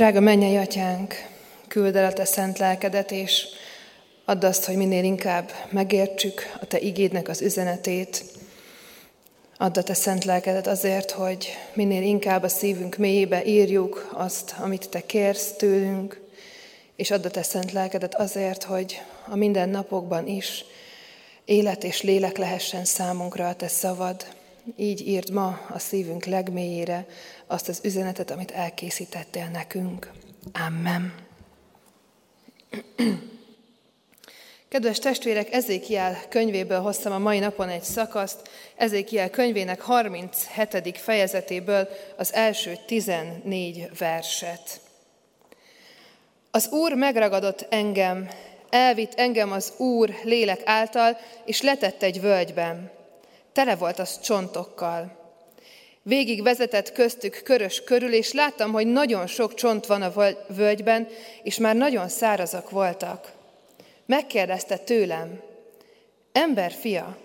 Drága 0.00 0.20
mennyei 0.20 0.56
atyánk, 0.56 1.14
küld 1.68 1.96
el 1.96 2.04
a 2.04 2.12
te 2.12 2.24
szent 2.24 2.58
lelkedet, 2.58 3.10
és 3.10 3.46
add 4.24 4.44
azt, 4.44 4.64
hogy 4.64 4.76
minél 4.76 5.04
inkább 5.04 5.50
megértsük 5.70 6.56
a 6.60 6.66
te 6.66 6.78
igédnek 6.78 7.28
az 7.28 7.40
üzenetét. 7.40 8.24
Add 9.56 9.78
a 9.78 9.82
te 9.82 9.94
szent 9.94 10.24
lelkedet 10.24 10.66
azért, 10.66 11.10
hogy 11.10 11.48
minél 11.72 12.02
inkább 12.02 12.42
a 12.42 12.48
szívünk 12.48 12.96
mélyébe 12.96 13.44
írjuk 13.44 14.10
azt, 14.12 14.54
amit 14.58 14.88
te 14.88 15.00
kérsz 15.06 15.52
tőlünk, 15.52 16.20
és 16.96 17.10
add 17.10 17.24
a 17.24 17.30
te 17.30 17.42
szent 17.42 17.72
lelkedet 17.72 18.14
azért, 18.14 18.62
hogy 18.62 19.02
a 19.26 19.36
mindennapokban 19.36 20.26
is 20.26 20.64
élet 21.44 21.84
és 21.84 22.02
lélek 22.02 22.36
lehessen 22.36 22.84
számunkra 22.84 23.48
a 23.48 23.54
te 23.54 23.68
szavad. 23.68 24.26
Így 24.76 25.08
írd 25.08 25.30
ma 25.30 25.60
a 25.68 25.78
szívünk 25.78 26.24
legmélyére 26.24 27.06
azt 27.46 27.68
az 27.68 27.80
üzenetet, 27.84 28.30
amit 28.30 28.50
elkészítettél 28.50 29.48
nekünk. 29.48 30.10
Amen. 30.66 31.14
Kedves 34.68 34.98
testvérek, 34.98 35.52
Ezékiel 35.52 36.18
könyvéből 36.28 36.80
hoztam 36.80 37.12
a 37.12 37.18
mai 37.18 37.38
napon 37.38 37.68
egy 37.68 37.82
szakaszt, 37.82 38.48
Ezékiel 38.76 39.30
könyvének 39.30 39.80
37. 39.80 40.98
fejezetéből 40.98 41.88
az 42.16 42.34
első 42.34 42.78
14 42.86 43.88
verset. 43.98 44.80
Az 46.50 46.68
Úr 46.68 46.94
megragadott 46.94 47.66
engem, 47.70 48.28
elvitt 48.68 49.14
engem 49.14 49.52
az 49.52 49.72
Úr 49.76 50.10
lélek 50.22 50.60
által, 50.64 51.16
és 51.44 51.62
letett 51.62 52.02
egy 52.02 52.20
völgyben. 52.20 52.90
Tele 53.52 53.76
volt 53.76 53.98
az 53.98 54.20
csontokkal. 54.20 55.18
Végig 56.02 56.42
vezetett 56.42 56.92
köztük 56.92 57.40
körös 57.44 57.84
körül, 57.84 58.12
és 58.12 58.32
láttam, 58.32 58.72
hogy 58.72 58.86
nagyon 58.86 59.26
sok 59.26 59.54
csont 59.54 59.86
van 59.86 60.02
a 60.02 60.12
völgyben, 60.48 61.08
és 61.42 61.58
már 61.58 61.76
nagyon 61.76 62.08
szárazak 62.08 62.70
voltak. 62.70 63.32
Megkérdezte 64.06 64.76
tőlem, 64.76 65.40
ember 66.32 66.72
fia, 66.72 67.16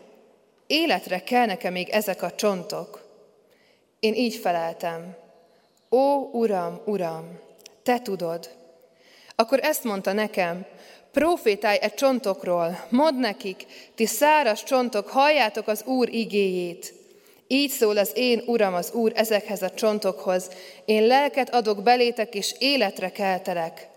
életre 0.68 1.24
kell 1.24 1.46
nekem 1.46 1.72
még 1.72 1.90
ezek 1.90 2.22
a 2.22 2.36
csontok? 2.36 3.04
Én 4.00 4.14
így 4.14 4.36
feleltem, 4.36 5.16
ó, 5.92 6.30
Uram, 6.32 6.82
Uram, 6.86 7.40
te 7.84 8.00
tudod. 8.00 8.50
Akkor 9.36 9.60
ezt 9.62 9.84
mondta 9.84 10.14
nekem, 10.14 10.66
profétálj 11.16 11.78
e 11.82 11.90
csontokról, 11.90 12.86
mondd 12.90 13.20
nekik, 13.20 13.66
ti 13.96 14.06
száraz 14.06 14.64
csontok, 14.64 15.08
halljátok 15.08 15.68
az 15.68 15.84
Úr 15.86 16.14
igéjét. 16.14 16.94
Így 17.48 17.70
szól 17.70 17.98
az 17.98 18.12
én 18.14 18.42
Uram, 18.46 18.74
az 18.74 18.92
Úr 18.92 19.12
ezekhez 19.16 19.62
a 19.62 19.70
csontokhoz. 19.70 20.50
Én 20.86 21.04
lelket 21.04 21.54
adok 21.54 21.84
belétek, 21.84 22.36
és 22.36 22.56
életre 22.60 23.12
keltelek. 23.12 23.88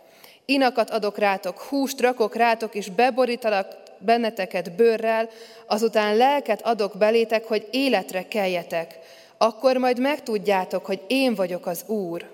Inakat 0.44 0.90
adok 0.90 1.18
rátok, 1.18 1.58
húst 1.58 2.00
rakok 2.00 2.36
rátok, 2.36 2.74
és 2.74 2.90
beborítalak 2.90 3.76
benneteket 3.98 4.72
bőrrel, 4.72 5.28
azután 5.66 6.16
lelket 6.16 6.62
adok 6.62 6.96
belétek, 6.98 7.44
hogy 7.44 7.68
életre 7.70 8.28
keljetek. 8.28 8.98
Akkor 9.38 9.76
majd 9.76 10.00
megtudjátok, 10.00 10.86
hogy 10.86 11.00
én 11.06 11.34
vagyok 11.34 11.66
az 11.66 11.84
Úr. 11.86 12.30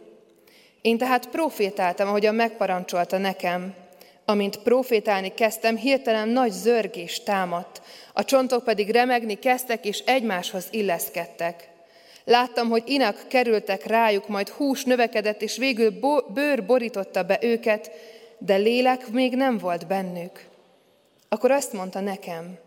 Én 0.83 0.99
tehát 0.99 1.29
profétáltam, 1.29 2.09
ahogyan 2.09 2.35
megparancsolta 2.35 3.19
nekem. 3.19 3.84
Amint 4.25 4.57
profétálni 4.57 5.35
kezdtem, 5.35 5.77
hirtelen 5.77 6.29
nagy 6.29 6.53
zörgés 6.53 7.23
támadt, 7.23 7.83
a 8.13 8.25
csontok 8.25 8.65
pedig 8.65 8.91
remegni 8.91 9.35
kezdtek, 9.35 9.85
és 9.87 9.99
egymáshoz 9.99 10.67
illeszkedtek. 10.71 11.69
Láttam, 12.25 12.69
hogy 12.69 12.83
inak 12.87 13.25
kerültek 13.29 13.87
rájuk, 13.87 14.29
majd 14.29 14.49
hús 14.49 14.85
növekedett, 14.85 15.43
és 15.43 15.57
végül 15.57 15.95
bőr 16.35 16.65
borította 16.65 17.23
be 17.23 17.39
őket, 17.43 17.91
de 18.39 18.57
lélek 18.57 19.09
még 19.09 19.35
nem 19.35 19.59
volt 19.59 19.87
bennük. 19.87 20.45
Akkor 21.29 21.51
azt 21.51 21.73
mondta 21.73 22.01
nekem, 22.01 22.59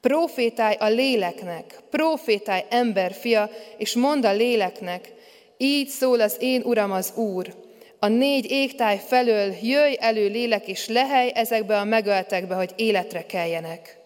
profétálj 0.00 0.76
a 0.78 0.88
léleknek, 0.88 1.80
profétálj 1.90 2.62
emberfia, 2.68 3.50
és 3.76 3.94
mondd 3.94 4.26
a 4.26 4.32
léleknek, 4.32 5.12
így 5.56 5.88
szól 5.88 6.20
az 6.20 6.36
én 6.40 6.62
Uram 6.64 6.92
az 6.92 7.12
Úr, 7.14 7.54
a 7.98 8.08
négy 8.08 8.50
égtáj 8.50 8.98
felől 8.98 9.54
jöjj 9.62 9.94
elő 9.98 10.28
lélek, 10.28 10.68
és 10.68 10.88
lehely 10.88 11.32
ezekbe 11.34 11.78
a 11.78 11.84
megöltekbe, 11.84 12.54
hogy 12.54 12.72
életre 12.76 13.26
keljenek. 13.26 13.98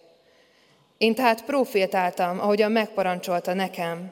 Én 0.97 1.15
tehát 1.15 1.45
profétáltam, 1.45 2.39
ahogyan 2.39 2.71
megparancsolta 2.71 3.53
nekem. 3.53 4.11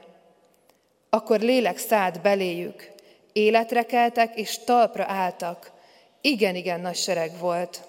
Akkor 1.10 1.40
lélek 1.40 1.78
szállt 1.78 2.22
beléjük, 2.22 2.92
életre 3.34 3.84
keltek, 3.84 4.36
és 4.36 4.58
talpra 4.66 5.06
álltak. 5.08 5.72
Igen-igen 6.22 6.82
nagy 6.82 6.96
sereg 6.96 7.32
volt. 7.40 7.82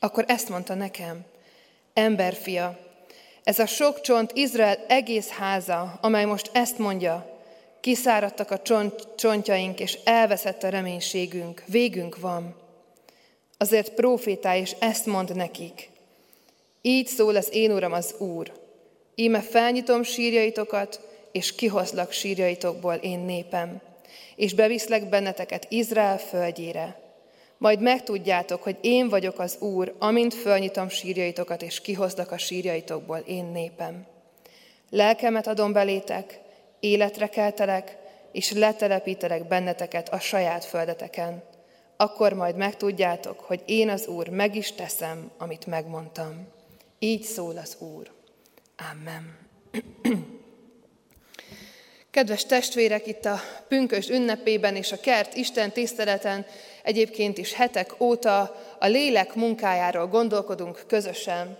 Akkor 0.00 0.24
ezt 0.28 0.48
mondta 0.48 0.74
nekem, 0.74 1.24
emberfia, 1.94 2.78
ez 3.46 3.58
a 3.58 3.66
sok 3.66 4.00
csont 4.00 4.30
Izrael 4.34 4.78
egész 4.88 5.28
háza, 5.28 5.98
amely 6.00 6.24
most 6.24 6.50
ezt 6.52 6.78
mondja, 6.78 7.35
kiszáradtak 7.86 8.50
a 8.50 8.62
csont, 8.62 9.08
csontjaink, 9.16 9.80
és 9.80 9.98
elveszett 10.04 10.62
a 10.62 10.68
reménységünk, 10.68 11.62
végünk 11.66 12.18
van. 12.18 12.54
Azért 13.58 13.94
profétál, 13.94 14.56
és 14.56 14.74
ezt 14.78 15.06
mond 15.06 15.36
nekik. 15.36 15.90
Így 16.82 17.06
szól 17.06 17.36
az 17.36 17.48
én 17.52 17.72
uram 17.72 17.92
az 17.92 18.14
Úr. 18.18 18.52
Íme 19.14 19.40
felnyitom 19.40 20.02
sírjaitokat, 20.02 21.00
és 21.32 21.54
kihozlak 21.54 22.12
sírjaitokból 22.12 22.94
én 22.94 23.18
népem, 23.18 23.80
és 24.36 24.54
beviszlek 24.54 25.08
benneteket 25.08 25.66
Izrael 25.68 26.18
földjére. 26.18 27.00
Majd 27.58 27.80
megtudjátok, 27.80 28.62
hogy 28.62 28.76
én 28.80 29.08
vagyok 29.08 29.38
az 29.38 29.56
Úr, 29.60 29.94
amint 29.98 30.34
fölnyitom 30.34 30.88
sírjaitokat, 30.88 31.62
és 31.62 31.80
kihozlak 31.80 32.30
a 32.30 32.38
sírjaitokból 32.38 33.18
én 33.26 33.44
népem. 33.44 34.06
Lelkemet 34.90 35.46
adom 35.46 35.72
belétek, 35.72 36.44
életre 36.90 37.28
keltelek, 37.28 37.96
és 38.32 38.52
letelepítelek 38.52 39.48
benneteket 39.48 40.08
a 40.08 40.18
saját 40.18 40.64
földeteken. 40.64 41.42
Akkor 41.96 42.32
majd 42.32 42.56
megtudjátok, 42.56 43.40
hogy 43.40 43.62
én 43.66 43.88
az 43.88 44.06
Úr 44.06 44.28
meg 44.28 44.56
is 44.56 44.72
teszem, 44.72 45.30
amit 45.38 45.66
megmondtam. 45.66 46.48
Így 46.98 47.22
szól 47.22 47.56
az 47.56 47.76
Úr. 47.78 48.10
Amen. 48.92 49.38
Kedves 52.10 52.44
testvérek, 52.44 53.06
itt 53.06 53.24
a 53.24 53.40
pünkös 53.68 54.08
ünnepében 54.08 54.76
és 54.76 54.92
a 54.92 55.00
kert 55.00 55.34
Isten 55.34 55.72
tiszteleten 55.72 56.46
egyébként 56.82 57.38
is 57.38 57.52
hetek 57.52 58.00
óta 58.00 58.56
a 58.78 58.86
lélek 58.86 59.34
munkájáról 59.34 60.06
gondolkodunk 60.06 60.84
közösen 60.86 61.58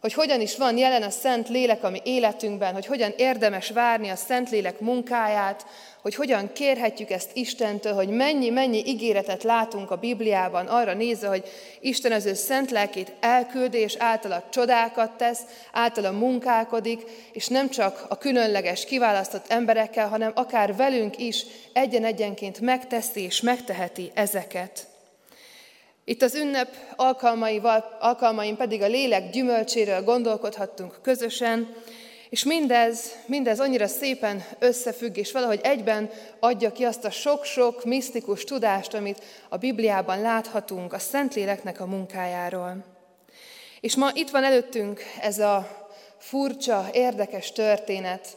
hogy 0.00 0.12
hogyan 0.12 0.40
is 0.40 0.56
van 0.56 0.76
jelen 0.76 1.02
a 1.02 1.10
Szent 1.10 1.48
Lélek 1.48 1.84
a 1.84 1.90
mi 1.90 2.00
életünkben, 2.04 2.72
hogy 2.72 2.86
hogyan 2.86 3.12
érdemes 3.16 3.70
várni 3.70 4.08
a 4.08 4.16
Szent 4.16 4.50
Lélek 4.50 4.80
munkáját, 4.80 5.66
hogy 6.02 6.14
hogyan 6.14 6.52
kérhetjük 6.52 7.10
ezt 7.10 7.30
Istentől, 7.34 7.92
hogy 7.92 8.08
mennyi-mennyi 8.08 8.82
ígéretet 8.86 9.42
látunk 9.42 9.90
a 9.90 9.96
Bibliában 9.96 10.66
arra 10.66 10.94
nézve, 10.94 11.28
hogy 11.28 11.44
Isten 11.80 12.12
az 12.12 12.26
ő 12.26 12.34
szent 12.34 12.70
lelkét 12.70 13.12
elküldi, 13.20 13.78
és 13.78 13.96
általa 13.98 14.42
csodákat 14.50 15.16
tesz, 15.16 15.40
általa 15.72 16.10
munkálkodik, 16.10 17.02
és 17.32 17.46
nem 17.46 17.70
csak 17.70 18.06
a 18.08 18.18
különleges, 18.18 18.84
kiválasztott 18.84 19.44
emberekkel, 19.48 20.08
hanem 20.08 20.32
akár 20.34 20.76
velünk 20.76 21.18
is 21.18 21.44
egyen-egyenként 21.72 22.60
megteszi 22.60 23.22
és 23.22 23.40
megteheti 23.40 24.10
ezeket. 24.14 24.88
Itt 26.10 26.22
az 26.22 26.34
ünnep 26.34 26.68
alkalmaival, 26.96 27.96
alkalmain 28.00 28.56
pedig 28.56 28.82
a 28.82 28.86
lélek 28.86 29.30
gyümölcséről 29.30 30.02
gondolkodhattunk 30.02 30.98
közösen, 31.02 31.74
és 32.30 32.44
mindez, 32.44 33.16
mindez 33.26 33.60
annyira 33.60 33.86
szépen 33.86 34.44
összefügg, 34.58 35.16
és 35.16 35.32
valahogy 35.32 35.60
egyben 35.62 36.10
adja 36.40 36.72
ki 36.72 36.84
azt 36.84 37.04
a 37.04 37.10
sok-sok 37.10 37.84
misztikus 37.84 38.44
tudást, 38.44 38.94
amit 38.94 39.24
a 39.48 39.56
Bibliában 39.56 40.20
láthatunk 40.20 40.92
a 40.92 40.98
Szentléleknek 40.98 41.80
a 41.80 41.86
munkájáról. 41.86 42.84
És 43.80 43.96
ma 43.96 44.10
itt 44.14 44.30
van 44.30 44.44
előttünk 44.44 45.00
ez 45.20 45.38
a 45.38 45.88
furcsa, 46.18 46.88
érdekes 46.92 47.52
történet. 47.52 48.28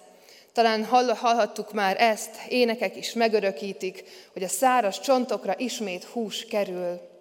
Talán 0.52 0.86
hallhattuk 1.16 1.74
már 1.74 2.02
ezt, 2.02 2.36
énekek 2.48 2.96
is 2.96 3.14
megörökítik, 3.14 4.04
hogy 4.34 4.44
a 4.44 4.48
száraz 4.48 5.00
csontokra 5.00 5.54
ismét 5.58 6.04
hús 6.04 6.46
kerül. 6.46 7.12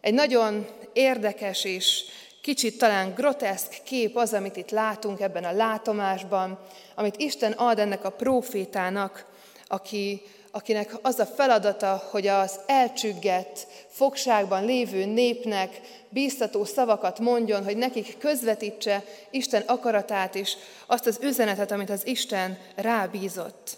Egy 0.00 0.14
nagyon 0.14 0.66
érdekes 0.92 1.64
és 1.64 2.04
kicsit 2.40 2.78
talán 2.78 3.14
groteszk 3.14 3.82
kép 3.84 4.16
az, 4.16 4.32
amit 4.32 4.56
itt 4.56 4.70
látunk 4.70 5.20
ebben 5.20 5.44
a 5.44 5.52
látomásban, 5.52 6.58
amit 6.94 7.16
Isten 7.16 7.52
ad 7.52 7.78
ennek 7.78 8.04
a 8.04 8.10
profétának, 8.10 9.26
aki, 9.68 10.22
akinek 10.50 10.94
az 11.02 11.18
a 11.18 11.26
feladata, 11.26 12.02
hogy 12.10 12.26
az 12.26 12.60
elcsüggett, 12.66 13.66
fogságban 13.88 14.64
lévő 14.64 15.04
népnek 15.04 15.80
bíztató 16.08 16.64
szavakat 16.64 17.18
mondjon, 17.18 17.64
hogy 17.64 17.76
nekik 17.76 18.18
közvetítse 18.18 19.04
Isten 19.30 19.62
akaratát 19.66 20.34
és 20.34 20.56
azt 20.86 21.06
az 21.06 21.18
üzenetet, 21.22 21.70
amit 21.70 21.90
az 21.90 22.06
Isten 22.06 22.58
rábízott. 22.74 23.76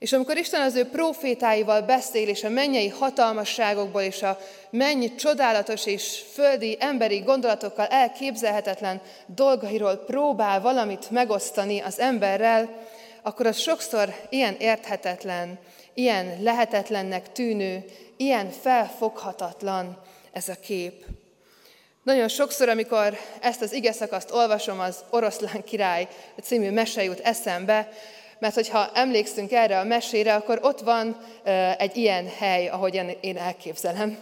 És 0.00 0.12
amikor 0.12 0.36
Isten 0.36 0.60
az 0.60 0.74
ő 0.74 0.84
profétáival 0.84 1.80
beszél, 1.80 2.28
és 2.28 2.44
a 2.44 2.48
mennyei 2.48 2.88
hatalmasságokból, 2.88 4.02
és 4.02 4.22
a 4.22 4.38
mennyi 4.70 5.14
csodálatos 5.14 5.86
és 5.86 6.22
földi, 6.32 6.76
emberi 6.78 7.18
gondolatokkal 7.18 7.86
elképzelhetetlen 7.86 9.00
dolgairól 9.26 9.96
próbál 9.96 10.60
valamit 10.60 11.10
megosztani 11.10 11.80
az 11.80 11.98
emberrel, 11.98 12.86
akkor 13.22 13.46
az 13.46 13.58
sokszor 13.58 14.14
ilyen 14.28 14.56
érthetetlen, 14.58 15.58
ilyen 15.94 16.42
lehetetlennek 16.42 17.32
tűnő, 17.32 17.84
ilyen 18.16 18.50
felfoghatatlan 18.50 19.98
ez 20.32 20.48
a 20.48 20.54
kép. 20.60 21.04
Nagyon 22.02 22.28
sokszor, 22.28 22.68
amikor 22.68 23.18
ezt 23.40 23.62
az 23.62 23.72
ige 23.72 23.92
szakaszt 23.92 24.32
olvasom, 24.32 24.80
az 24.80 25.04
Oroszlán 25.10 25.64
király 25.64 26.08
című 26.42 26.70
mese 26.70 27.04
jut 27.04 27.20
eszembe, 27.20 27.88
mert 28.40 28.54
hogyha 28.54 28.90
emlékszünk 28.94 29.52
erre 29.52 29.78
a 29.78 29.84
mesére, 29.84 30.34
akkor 30.34 30.58
ott 30.62 30.80
van 30.80 31.16
egy 31.78 31.96
ilyen 31.96 32.28
hely, 32.38 32.68
ahogyan 32.68 33.10
én 33.20 33.36
elképzelem, 33.36 34.18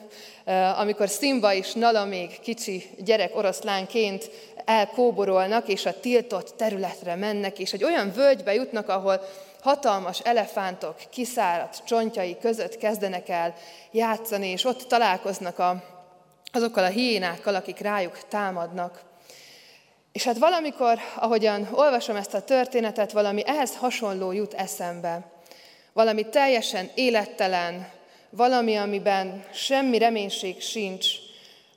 amikor 0.76 1.08
Szimba 1.08 1.54
és 1.54 1.72
Nala 1.72 2.04
még 2.04 2.40
kicsi 2.40 2.82
gyerek 2.98 3.36
oroszlánként 3.36 4.30
elkóborolnak, 4.64 5.68
és 5.68 5.86
a 5.86 6.00
tiltott 6.00 6.54
területre 6.56 7.14
mennek, 7.14 7.58
és 7.58 7.72
egy 7.72 7.84
olyan 7.84 8.12
völgybe 8.12 8.54
jutnak, 8.54 8.88
ahol 8.88 9.20
hatalmas 9.60 10.20
elefántok 10.20 10.96
kiszáradt 11.10 11.84
csontjai 11.84 12.36
között 12.40 12.76
kezdenek 12.76 13.28
el 13.28 13.54
játszani, 13.90 14.48
és 14.48 14.64
ott 14.64 14.82
találkoznak 14.82 15.58
a, 15.58 15.82
azokkal 16.52 16.84
a 16.84 16.88
hiénákkal, 16.88 17.54
akik 17.54 17.78
rájuk 17.78 18.18
támadnak. 18.28 19.07
És 20.18 20.24
hát 20.24 20.38
valamikor, 20.38 20.98
ahogyan 21.16 21.68
olvasom 21.72 22.16
ezt 22.16 22.34
a 22.34 22.42
történetet, 22.42 23.12
valami 23.12 23.42
ehhez 23.46 23.76
hasonló 23.76 24.32
jut 24.32 24.54
eszembe. 24.54 25.20
Valami 25.92 26.28
teljesen 26.28 26.90
élettelen, 26.94 27.88
valami, 28.30 28.76
amiben 28.76 29.44
semmi 29.52 29.98
reménység 29.98 30.60
sincs, 30.60 31.06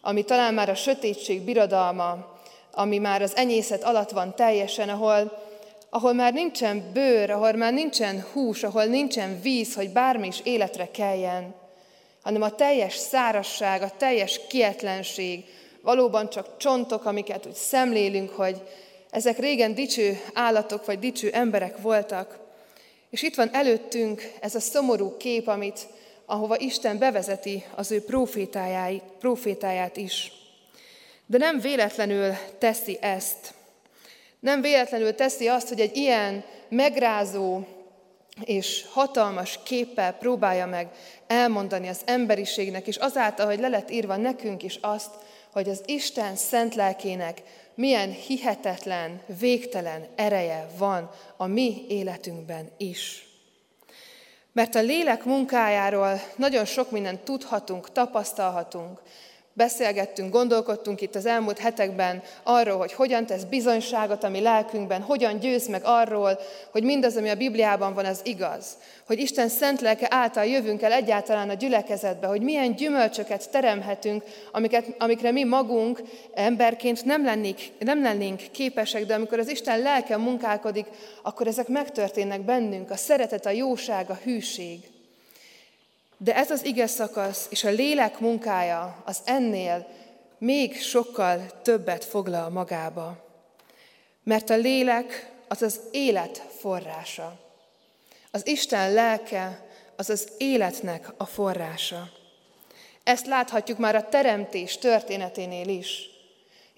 ami 0.01 0.23
talán 0.23 0.53
már 0.53 0.69
a 0.69 0.75
sötétség 0.75 1.41
birodalma, 1.41 2.37
ami 2.71 2.97
már 2.97 3.21
az 3.21 3.35
enyészet 3.35 3.83
alatt 3.83 4.09
van 4.09 4.35
teljesen, 4.35 4.89
ahol, 4.89 5.43
ahol 5.89 6.13
már 6.13 6.33
nincsen 6.33 6.91
bőr, 6.93 7.29
ahol 7.29 7.53
már 7.53 7.73
nincsen 7.73 8.25
hús, 8.33 8.63
ahol 8.63 8.83
nincsen 8.83 9.41
víz, 9.41 9.75
hogy 9.75 9.89
bármi 9.89 10.27
is 10.27 10.39
életre 10.43 10.91
keljen, 10.91 11.55
hanem 12.23 12.41
a 12.41 12.55
teljes 12.55 12.95
szárasság, 12.95 13.81
a 13.81 13.91
teljes 13.97 14.39
kietlenség, 14.47 15.45
valóban 15.81 16.29
csak 16.29 16.57
csontok, 16.57 17.05
amiket 17.05 17.45
úgy 17.45 17.53
szemlélünk, 17.53 18.29
hogy 18.29 18.61
ezek 19.09 19.39
régen 19.39 19.73
dicső 19.73 20.21
állatok 20.33 20.85
vagy 20.85 20.99
dicső 20.99 21.29
emberek 21.29 21.81
voltak. 21.81 22.39
És 23.09 23.21
itt 23.21 23.35
van 23.35 23.49
előttünk 23.53 24.31
ez 24.39 24.55
a 24.55 24.59
szomorú 24.59 25.17
kép, 25.17 25.47
amit, 25.47 25.79
ahova 26.25 26.59
Isten 26.59 26.97
bevezeti 26.97 27.63
az 27.75 27.91
ő 27.91 28.03
profétáját 29.19 29.97
is. 29.97 30.31
De 31.25 31.37
nem 31.37 31.59
véletlenül 31.59 32.33
teszi 32.57 32.97
ezt. 33.01 33.53
Nem 34.39 34.61
véletlenül 34.61 35.15
teszi 35.15 35.47
azt, 35.47 35.67
hogy 35.67 35.79
egy 35.79 35.95
ilyen 35.95 36.43
megrázó 36.69 37.63
és 38.43 38.85
hatalmas 38.91 39.59
képpel 39.63 40.13
próbálja 40.13 40.65
meg 40.65 40.89
elmondani 41.27 41.87
az 41.87 42.01
emberiségnek, 42.05 42.87
és 42.87 42.95
azáltal, 42.95 43.45
hogy 43.45 43.59
le 43.59 43.67
lett 43.67 43.91
írva 43.91 44.15
nekünk 44.15 44.63
is 44.63 44.77
azt, 44.81 45.11
hogy 45.51 45.69
az 45.69 45.81
Isten 45.85 46.35
szent 46.35 46.75
lelkének 46.75 47.41
milyen 47.75 48.11
hihetetlen, 48.11 49.21
végtelen 49.39 50.07
ereje 50.15 50.67
van 50.77 51.09
a 51.37 51.45
mi 51.45 51.85
életünkben 51.89 52.71
is. 52.77 53.25
Mert 54.53 54.75
a 54.75 54.81
lélek 54.81 55.23
munkájáról 55.23 56.21
nagyon 56.35 56.65
sok 56.65 56.91
mindent 56.91 57.19
tudhatunk, 57.19 57.91
tapasztalhatunk, 57.91 59.01
Beszélgettünk, 59.53 60.31
gondolkodtunk 60.31 61.01
itt 61.01 61.15
az 61.15 61.25
elmúlt 61.25 61.59
hetekben 61.59 62.21
arról, 62.43 62.77
hogy 62.77 62.93
hogyan 62.93 63.25
tesz 63.25 63.43
bizonyságot 63.43 64.23
a 64.23 64.29
mi 64.29 64.39
lelkünkben, 64.39 65.01
hogyan 65.01 65.39
győz 65.39 65.67
meg 65.67 65.81
arról, 65.83 66.39
hogy 66.71 66.83
mindaz, 66.83 67.17
ami 67.17 67.29
a 67.29 67.35
Bibliában 67.35 67.93
van, 67.93 68.05
az 68.05 68.19
igaz. 68.23 68.77
Hogy 69.07 69.19
Isten 69.19 69.47
szent 69.47 69.81
lelke 69.81 70.07
által 70.09 70.45
jövünk 70.45 70.81
el 70.81 70.91
egyáltalán 70.91 71.49
a 71.49 71.53
gyülekezetbe, 71.53 72.27
hogy 72.27 72.41
milyen 72.41 72.75
gyümölcsöket 72.75 73.49
teremhetünk, 73.49 74.23
amiket, 74.51 74.95
amikre 74.97 75.31
mi 75.31 75.43
magunk 75.43 76.01
emberként 76.33 77.05
nem, 77.05 77.25
lennénk, 77.25 77.59
nem 77.79 78.01
lennénk 78.01 78.41
képesek, 78.51 79.05
de 79.05 79.13
amikor 79.13 79.39
az 79.39 79.49
Isten 79.49 79.79
lelke 79.79 80.17
munkálkodik, 80.17 80.85
akkor 81.21 81.47
ezek 81.47 81.67
megtörténnek 81.67 82.41
bennünk, 82.41 82.91
a 82.91 82.95
szeretet, 82.95 83.45
a 83.45 83.49
jóság, 83.49 84.09
a 84.09 84.19
hűség. 84.23 84.79
De 86.23 86.35
ez 86.35 86.51
az 86.51 86.65
ige 86.65 86.87
szakasz 86.87 87.47
és 87.49 87.63
a 87.63 87.69
lélek 87.69 88.19
munkája 88.19 89.01
az 89.05 89.21
ennél 89.25 89.87
még 90.37 90.81
sokkal 90.81 91.61
többet 91.61 92.05
foglal 92.05 92.49
magába. 92.49 93.17
Mert 94.23 94.49
a 94.49 94.55
lélek 94.55 95.31
az 95.47 95.61
az 95.61 95.79
élet 95.91 96.37
forrása. 96.59 97.39
Az 98.31 98.47
Isten 98.47 98.93
lelke 98.93 99.65
az 99.95 100.09
az 100.09 100.27
életnek 100.37 101.13
a 101.17 101.25
forrása. 101.25 102.09
Ezt 103.03 103.25
láthatjuk 103.25 103.77
már 103.77 103.95
a 103.95 104.09
teremtés 104.09 104.77
történeténél 104.77 105.67
is. 105.67 106.10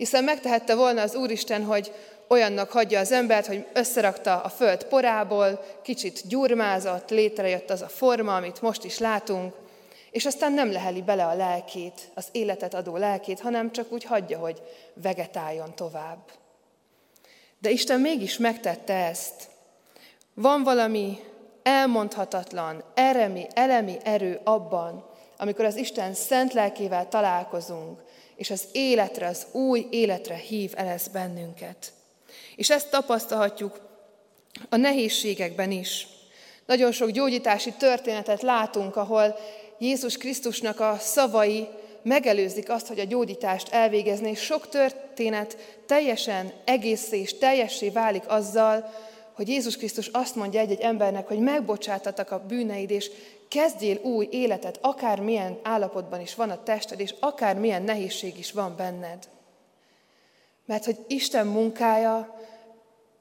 Hiszen 0.04 0.24
megtehette 0.24 0.76
volna 0.76 1.02
az 1.02 1.16
Úristen, 1.16 1.64
hogy 1.64 1.94
olyannak 2.28 2.72
hagyja 2.72 3.00
az 3.00 3.12
embert, 3.12 3.46
hogy 3.46 3.66
összerakta 3.74 4.42
a 4.42 4.50
föld 4.50 4.84
porából, 4.84 5.66
kicsit 5.84 6.28
gyurmázott, 6.28 7.10
létrejött 7.10 7.70
az 7.70 7.82
a 7.82 7.88
forma, 7.88 8.36
amit 8.36 8.62
most 8.62 8.84
is 8.84 8.98
látunk, 8.98 9.54
és 10.12 10.26
aztán 10.26 10.52
nem 10.52 10.72
leheli 10.72 11.02
bele 11.02 11.26
a 11.26 11.36
lelkét, 11.36 12.10
az 12.14 12.26
életet 12.32 12.74
adó 12.74 12.98
lelkét, 12.98 13.40
hanem 13.40 13.72
csak 13.72 13.92
úgy 13.92 14.04
hagyja, 14.04 14.38
hogy 14.38 14.62
vegetáljon 14.94 15.76
tovább. 15.76 16.24
De 17.60 17.70
Isten 17.70 18.00
mégis 18.00 18.38
megtette 18.38 18.94
ezt. 18.94 19.48
Van 20.34 20.64
valami 20.64 21.20
elmondhatatlan, 21.64 22.84
eremi, 22.94 23.48
elemi 23.54 23.98
erő 24.04 24.40
abban, 24.44 25.06
amikor 25.38 25.66
az 25.66 25.76
Isten 25.76 26.14
szent 26.14 26.54
lelkével 26.54 27.08
találkozunk, 27.08 28.00
és 28.36 28.50
az 28.50 28.64
életre, 28.72 29.28
az 29.28 29.46
új 29.52 29.88
életre 29.90 30.36
hív 30.36 30.72
el 30.76 30.88
ez 30.88 31.08
bennünket. 31.08 31.92
És 32.56 32.70
ezt 32.70 32.90
tapasztalhatjuk 32.90 33.80
a 34.70 34.76
nehézségekben 34.76 35.72
is. 35.72 36.08
Nagyon 36.66 36.92
sok 36.92 37.10
gyógyítási 37.10 37.72
történetet 37.72 38.42
látunk, 38.42 38.96
ahol 38.96 39.36
Jézus 39.80 40.18
Krisztusnak 40.18 40.80
a 40.80 40.98
szavai 41.00 41.68
megelőzik 42.04 42.70
azt, 42.70 42.88
hogy 42.88 43.00
a 43.00 43.06
gyógyítást 43.06 43.70
elvégezni, 43.70 44.30
és 44.30 44.40
sok 44.40 44.70
történet 44.70 45.58
teljesen 45.86 46.52
egész 46.66 47.12
és 47.12 47.38
teljessé 47.38 47.90
válik 47.90 48.24
azzal, 48.28 48.94
hogy 49.34 49.48
Jézus 49.48 49.78
Krisztus 49.78 50.08
azt 50.08 50.36
mondja 50.36 50.60
egy-egy 50.60 50.82
embernek, 50.82 51.28
hogy 51.28 51.40
megbocsátatak 51.40 52.32
a 52.32 52.44
bűneid, 52.48 52.92
és 52.92 53.12
kezdjél 53.54 54.00
új 54.02 54.28
életet, 54.32 54.80
akármilyen 54.82 55.60
állapotban 55.64 56.22
is 56.22 56.36
van 56.36 56.50
a 56.50 56.64
tested, 56.64 57.00
és 57.00 57.16
akármilyen 57.20 57.84
nehézség 57.84 58.38
is 58.38 58.52
van 58.52 58.76
benned. 58.76 59.30
Mert 60.66 60.86
hogy 60.86 60.98
Isten 61.08 61.48
munkája, 61.48 62.40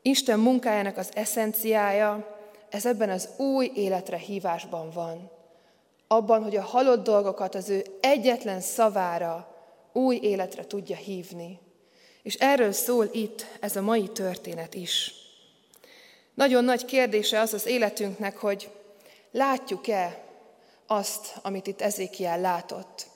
Isten 0.03 0.38
munkájának 0.38 0.97
az 0.97 1.11
eszenciája, 1.14 2.38
ez 2.68 2.87
ebben 2.87 3.11
az 3.11 3.29
új 3.37 3.71
életre 3.75 4.16
hívásban 4.16 4.90
van. 4.90 5.31
Abban, 6.07 6.42
hogy 6.42 6.57
a 6.57 6.62
halott 6.62 7.05
dolgokat 7.05 7.55
az 7.55 7.68
ő 7.68 7.85
egyetlen 8.01 8.61
szavára 8.61 9.57
új 9.92 10.18
életre 10.23 10.66
tudja 10.66 10.97
hívni. 10.97 11.59
És 12.23 12.35
erről 12.35 12.73
szól 12.73 13.09
itt 13.12 13.47
ez 13.61 13.77
a 13.77 13.83
mai 13.83 14.09
történet 14.09 14.75
is. 14.75 15.14
Nagyon 16.35 16.64
nagy 16.64 16.85
kérdése 16.85 17.40
az 17.40 17.55
az 17.55 17.66
életünknek, 17.66 18.37
hogy 18.37 18.71
látjuk-e 19.31 20.21
azt, 20.92 21.35
amit 21.42 21.66
itt 21.66 21.81
Ezékiel 21.81 22.40
látott. 22.40 23.07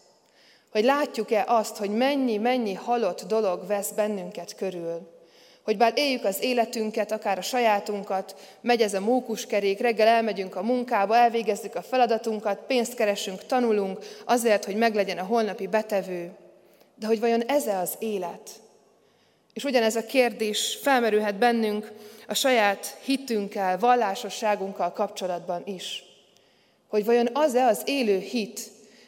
Hogy 0.71 0.85
látjuk-e 0.85 1.45
azt, 1.47 1.77
hogy 1.77 1.91
mennyi-mennyi 1.91 2.75
halott 2.75 3.23
dolog 3.23 3.67
vesz 3.67 3.91
bennünket 3.91 4.55
körül. 4.55 5.15
Hogy 5.63 5.77
bár 5.77 5.93
éljük 5.95 6.25
az 6.25 6.43
életünket, 6.43 7.13
akár 7.13 7.39
a 7.39 7.43
sajátunkat, 7.43 8.35
megy 8.61 8.81
ez 8.81 8.95
a 8.95 9.01
mókuskerék, 9.01 9.81
reggel 9.81 10.07
elmegyünk 10.07 10.57
a 10.57 10.63
munkába, 10.63 11.17
elvégezzük 11.17 11.75
a 11.75 11.83
feladatunkat, 11.83 12.59
pénzt 12.67 12.95
keresünk, 12.95 13.47
tanulunk, 13.47 13.99
azért, 14.25 14.65
hogy 14.65 14.77
meglegyen 14.77 15.19
a 15.19 15.25
holnapi 15.25 15.67
betevő. 15.67 16.37
De 16.95 17.07
hogy 17.07 17.21
vajon 17.21 17.43
ez 17.43 17.67
az 17.67 17.95
élet? 17.99 18.51
És 19.53 19.65
ugyanez 19.65 19.97
a 19.97 20.07
kérdés 20.07 20.79
felmerülhet 20.83 21.35
bennünk 21.35 21.93
a 22.29 22.35
saját 22.35 22.99
hitünkkel, 23.05 23.79
vallásosságunkkal 23.79 24.93
kapcsolatban 24.93 25.63
is. 25.65 26.06
Hogy 26.89 27.05
vajon 27.05 27.29
az-e 27.33 27.65
az 27.65 27.83
élő 27.85 28.19
hit, 28.19 28.61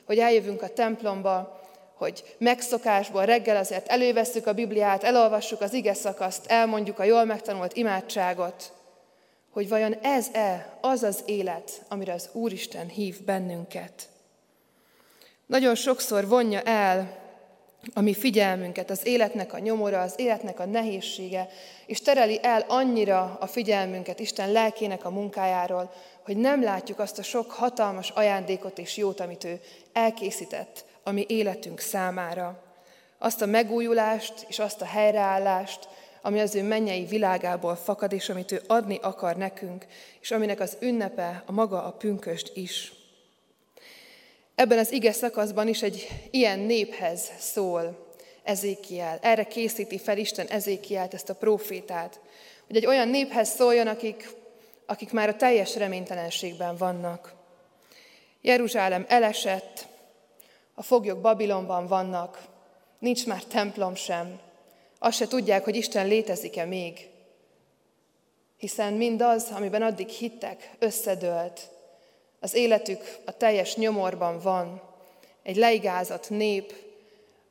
hogy 0.04 0.18
eljövünk 0.18 0.62
a 0.62 0.72
templomba, 0.72 1.60
hogy 1.94 2.34
megszokásból 2.38 3.24
reggel 3.24 3.56
azért 3.56 3.88
elővesszük 3.88 4.46
a 4.46 4.52
Bibliát, 4.52 5.04
elolvassuk 5.04 5.60
az 5.60 5.72
ige 5.72 5.94
szakaszt, 5.94 6.46
elmondjuk 6.46 6.98
a 6.98 7.04
jól 7.04 7.24
megtanult 7.24 7.76
imádságot, 7.76 8.72
hogy 9.50 9.68
vajon 9.68 9.94
ez-e 10.02 10.78
az 10.80 11.02
az 11.02 11.22
élet, 11.26 11.82
amire 11.88 12.12
az 12.12 12.28
Úristen 12.32 12.88
hív 12.88 13.24
bennünket. 13.24 14.08
Nagyon 15.46 15.74
sokszor 15.74 16.28
vonja 16.28 16.60
el 16.60 17.16
a 17.94 18.00
mi 18.00 18.14
figyelmünket, 18.14 18.90
az 18.90 19.06
életnek 19.06 19.52
a 19.52 19.58
nyomora, 19.58 20.00
az 20.00 20.14
életnek 20.16 20.60
a 20.60 20.66
nehézsége, 20.66 21.48
és 21.86 22.00
tereli 22.00 22.38
el 22.42 22.64
annyira 22.68 23.36
a 23.40 23.46
figyelmünket 23.46 24.20
Isten 24.20 24.52
lelkének 24.52 25.04
a 25.04 25.10
munkájáról, 25.10 25.92
hogy 26.24 26.36
nem 26.36 26.62
látjuk 26.62 26.98
azt 26.98 27.18
a 27.18 27.22
sok 27.22 27.50
hatalmas 27.50 28.10
ajándékot 28.10 28.78
és 28.78 28.96
jót, 28.96 29.20
amit 29.20 29.44
ő 29.44 29.60
elkészített 29.92 30.84
a 31.02 31.10
mi 31.10 31.24
életünk 31.28 31.80
számára. 31.80 32.62
Azt 33.18 33.42
a 33.42 33.46
megújulást 33.46 34.46
és 34.48 34.58
azt 34.58 34.80
a 34.80 34.84
helyreállást, 34.84 35.88
ami 36.22 36.40
az 36.40 36.54
ő 36.54 36.62
mennyei 36.62 37.04
világából 37.04 37.76
fakad, 37.76 38.12
és 38.12 38.28
amit 38.28 38.52
ő 38.52 38.62
adni 38.66 38.98
akar 39.02 39.36
nekünk, 39.36 39.86
és 40.20 40.30
aminek 40.30 40.60
az 40.60 40.76
ünnepe 40.80 41.42
a 41.46 41.52
maga 41.52 41.84
a 41.84 41.92
pünköst 41.92 42.56
is. 42.56 42.97
Ebben 44.58 44.78
az 44.78 44.92
ige 44.92 45.12
szakaszban 45.12 45.68
is 45.68 45.82
egy 45.82 46.08
ilyen 46.30 46.58
néphez 46.58 47.30
szól 47.38 48.06
Ezékiel. 48.42 49.18
Erre 49.22 49.44
készíti 49.44 49.98
fel 49.98 50.18
Isten 50.18 50.46
Ezékielt, 50.46 51.14
ezt 51.14 51.30
a 51.30 51.34
profétát. 51.34 52.20
Hogy 52.66 52.76
egy 52.76 52.86
olyan 52.86 53.08
néphez 53.08 53.48
szóljon, 53.48 53.86
akik, 53.86 54.28
akik 54.86 55.12
már 55.12 55.28
a 55.28 55.36
teljes 55.36 55.76
reménytelenségben 55.76 56.76
vannak. 56.76 57.34
Jeruzsálem 58.40 59.04
elesett, 59.08 59.86
a 60.74 60.82
foglyok 60.82 61.20
Babilonban 61.20 61.86
vannak, 61.86 62.42
nincs 62.98 63.26
már 63.26 63.44
templom 63.44 63.94
sem. 63.94 64.40
Azt 64.98 65.16
se 65.16 65.26
tudják, 65.26 65.64
hogy 65.64 65.76
Isten 65.76 66.06
létezik-e 66.06 66.64
még. 66.64 67.08
Hiszen 68.56 68.92
mindaz, 68.92 69.50
amiben 69.50 69.82
addig 69.82 70.08
hittek, 70.08 70.70
összedőlt, 70.78 71.70
az 72.40 72.54
életük 72.54 73.18
a 73.24 73.36
teljes 73.36 73.76
nyomorban 73.76 74.40
van. 74.40 74.82
Egy 75.42 75.56
leigázott 75.56 76.30
nép, 76.30 76.74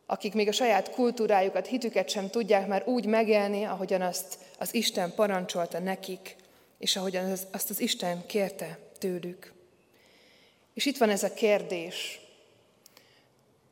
akik 0.05 0.33
még 0.33 0.47
a 0.47 0.51
saját 0.51 0.91
kultúrájukat, 0.91 1.67
hitüket 1.67 2.09
sem 2.09 2.29
tudják 2.29 2.67
már 2.67 2.83
úgy 2.85 3.05
megélni, 3.05 3.63
ahogyan 3.63 4.01
azt 4.01 4.37
az 4.59 4.73
Isten 4.73 5.13
parancsolta 5.15 5.79
nekik, 5.79 6.35
és 6.77 6.95
ahogyan 6.95 7.31
az, 7.31 7.47
azt 7.51 7.69
az 7.69 7.79
Isten 7.79 8.25
kérte 8.25 8.79
tőlük. 8.97 9.53
És 10.73 10.85
itt 10.85 10.97
van 10.97 11.09
ez 11.09 11.23
a 11.23 11.33
kérdés, 11.33 12.19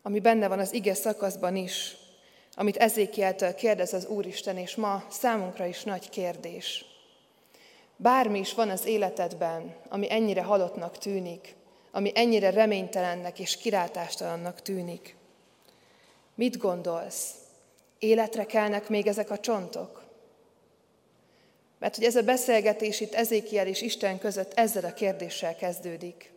ami 0.01 0.19
benne 0.19 0.47
van 0.47 0.59
az 0.59 0.73
ige 0.73 0.93
szakaszban 0.93 1.55
is, 1.55 1.95
amit 2.55 2.77
Ezékieltől 2.77 3.55
kérdez 3.55 3.93
az 3.93 4.05
Úristen, 4.05 4.57
és 4.57 4.75
ma 4.75 5.05
számunkra 5.09 5.65
is 5.65 5.83
nagy 5.83 6.09
kérdés. 6.09 6.85
Bármi 7.97 8.39
is 8.39 8.53
van 8.53 8.69
az 8.69 8.85
életedben, 8.85 9.75
ami 9.89 10.11
ennyire 10.11 10.41
halottnak 10.41 10.97
tűnik, 10.97 11.55
ami 11.91 12.11
ennyire 12.15 12.49
reménytelennek 12.49 13.39
és 13.39 13.57
kilátástalannak 13.57 14.61
tűnik. 14.61 15.15
Mit 16.35 16.57
gondolsz? 16.57 17.29
Életre 17.99 18.45
kelnek 18.45 18.89
még 18.89 19.07
ezek 19.07 19.29
a 19.29 19.39
csontok? 19.39 20.03
Mert 21.79 21.95
hogy 21.95 22.05
ez 22.05 22.15
a 22.15 22.23
beszélgetés 22.23 22.99
itt 22.99 23.13
Ezékiel 23.13 23.67
és 23.67 23.81
Isten 23.81 24.19
között 24.19 24.53
ezzel 24.53 24.85
a 24.85 24.93
kérdéssel 24.93 25.55
kezdődik. 25.55 26.33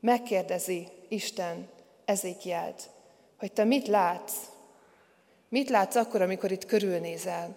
Megkérdezi 0.00 0.88
Isten 1.08 1.68
Ezékielt, 2.04 2.90
hogy 3.38 3.52
te 3.52 3.64
mit 3.64 3.86
látsz? 3.86 4.34
Mit 5.48 5.70
látsz 5.70 5.94
akkor, 5.94 6.22
amikor 6.22 6.50
itt 6.50 6.66
körülnézel? 6.66 7.56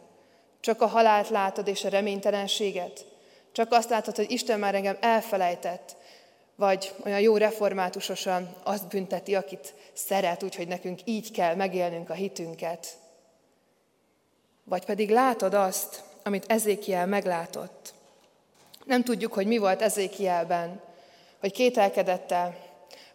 Csak 0.65 0.81
a 0.81 0.87
halált 0.87 1.29
látod 1.29 1.67
és 1.67 1.83
a 1.83 1.89
reménytelenséget? 1.89 3.05
Csak 3.51 3.71
azt 3.71 3.89
látod, 3.89 4.15
hogy 4.15 4.31
Isten 4.31 4.59
már 4.59 4.75
engem 4.75 4.97
elfelejtett, 5.01 5.95
vagy 6.55 6.93
olyan 7.03 7.19
jó 7.19 7.37
reformátusosan 7.37 8.55
azt 8.63 8.87
bünteti, 8.87 9.35
akit 9.35 9.73
szeret, 9.93 10.43
úgyhogy 10.43 10.67
nekünk 10.67 10.99
így 11.03 11.31
kell 11.31 11.55
megélnünk 11.55 12.09
a 12.09 12.13
hitünket. 12.13 12.87
Vagy 14.63 14.85
pedig 14.85 15.09
látod 15.09 15.53
azt, 15.53 16.03
amit 16.23 16.45
Ezékiel 16.47 17.05
meglátott. 17.05 17.93
Nem 18.85 19.03
tudjuk, 19.03 19.33
hogy 19.33 19.47
mi 19.47 19.57
volt 19.57 19.81
Ezékielben, 19.81 20.81
hogy 21.39 21.51
kételkedette, 21.51 22.57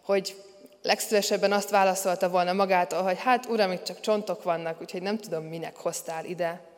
hogy 0.01 0.43
legszívesebben 0.81 1.51
azt 1.51 1.69
válaszolta 1.69 2.29
volna 2.29 2.53
magától, 2.53 3.01
hogy 3.01 3.19
hát 3.19 3.45
uram, 3.45 3.71
itt 3.71 3.83
csak 3.83 3.99
csontok 3.99 4.43
vannak, 4.43 4.81
úgyhogy 4.81 5.01
nem 5.01 5.17
tudom, 5.17 5.43
minek 5.43 5.75
hoztál 5.75 6.25
ide. 6.25 6.69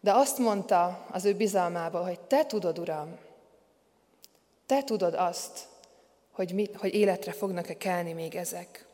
De 0.00 0.12
azt 0.12 0.38
mondta 0.38 1.06
az 1.10 1.24
ő 1.24 1.34
bizalmába, 1.34 2.04
hogy 2.04 2.20
te 2.20 2.46
tudod, 2.46 2.78
Uram, 2.78 3.18
te 4.66 4.82
tudod 4.82 5.14
azt, 5.14 5.68
hogy, 6.32 6.52
mi, 6.52 6.70
hogy 6.74 6.94
életre 6.94 7.32
fognak-e 7.32 7.76
kelni 7.76 8.12
még 8.12 8.34
ezek. 8.34 8.86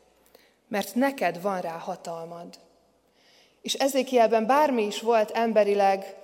Mert 0.67 0.95
neked 0.95 1.41
van 1.41 1.61
rá 1.61 1.77
hatalmad. 1.77 2.59
És 3.61 3.73
ezékielben 3.73 4.45
bármi 4.45 4.85
is 4.85 5.01
volt 5.01 5.31
emberileg, 5.31 6.15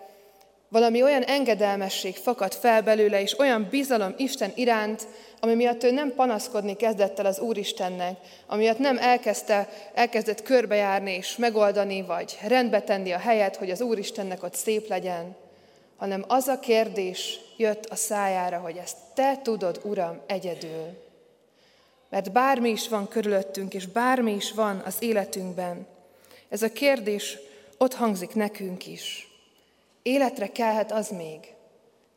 Valami 0.73 1.03
olyan 1.03 1.23
engedelmesség 1.23 2.15
fakad 2.15 2.53
fel 2.53 2.81
belőle, 2.81 3.21
és 3.21 3.39
olyan 3.39 3.67
bizalom 3.69 4.13
Isten 4.17 4.51
iránt, 4.55 5.07
ami 5.39 5.53
miatt 5.53 5.83
ő 5.83 5.91
nem 5.91 6.13
panaszkodni 6.15 6.75
kezdett 6.75 7.19
el 7.19 7.25
az 7.25 7.39
Úristennek, 7.39 8.17
ami 8.47 8.61
miatt 8.63 8.77
nem 8.77 8.97
elkezdte, 8.97 9.69
elkezdett 9.93 10.41
körbejárni 10.41 11.11
és 11.11 11.35
megoldani, 11.37 12.01
vagy 12.01 12.37
rendbe 12.47 12.81
tenni 12.81 13.11
a 13.11 13.17
helyet, 13.17 13.55
hogy 13.55 13.69
az 13.69 13.81
Úristennek 13.81 14.43
ott 14.43 14.53
szép 14.53 14.87
legyen, 14.87 15.35
hanem 15.95 16.25
az 16.27 16.47
a 16.47 16.59
kérdés 16.59 17.39
jött 17.57 17.85
a 17.85 17.95
szájára, 17.95 18.57
hogy 18.57 18.77
ezt 18.77 18.97
te 19.13 19.39
tudod, 19.43 19.79
Uram, 19.83 20.19
egyedül. 20.27 21.03
Mert 22.09 22.31
bármi 22.31 22.69
is 22.69 22.87
van 22.87 23.07
körülöttünk, 23.07 23.73
és 23.73 23.87
bármi 23.87 24.33
is 24.33 24.51
van 24.51 24.81
az 24.85 24.95
életünkben, 24.99 25.87
ez 26.49 26.61
a 26.61 26.71
kérdés 26.71 27.37
ott 27.77 27.93
hangzik 27.93 28.33
nekünk 28.33 28.87
is. 28.87 29.27
Életre 30.03 30.47
kelhet 30.47 30.91
az 30.91 31.09
még? 31.09 31.53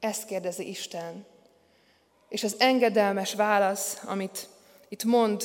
Ezt 0.00 0.24
kérdezi 0.24 0.68
Isten. 0.68 1.24
És 2.28 2.44
az 2.44 2.56
engedelmes 2.58 3.34
válasz, 3.34 4.00
amit 4.04 4.48
itt 4.88 5.04
mond 5.04 5.42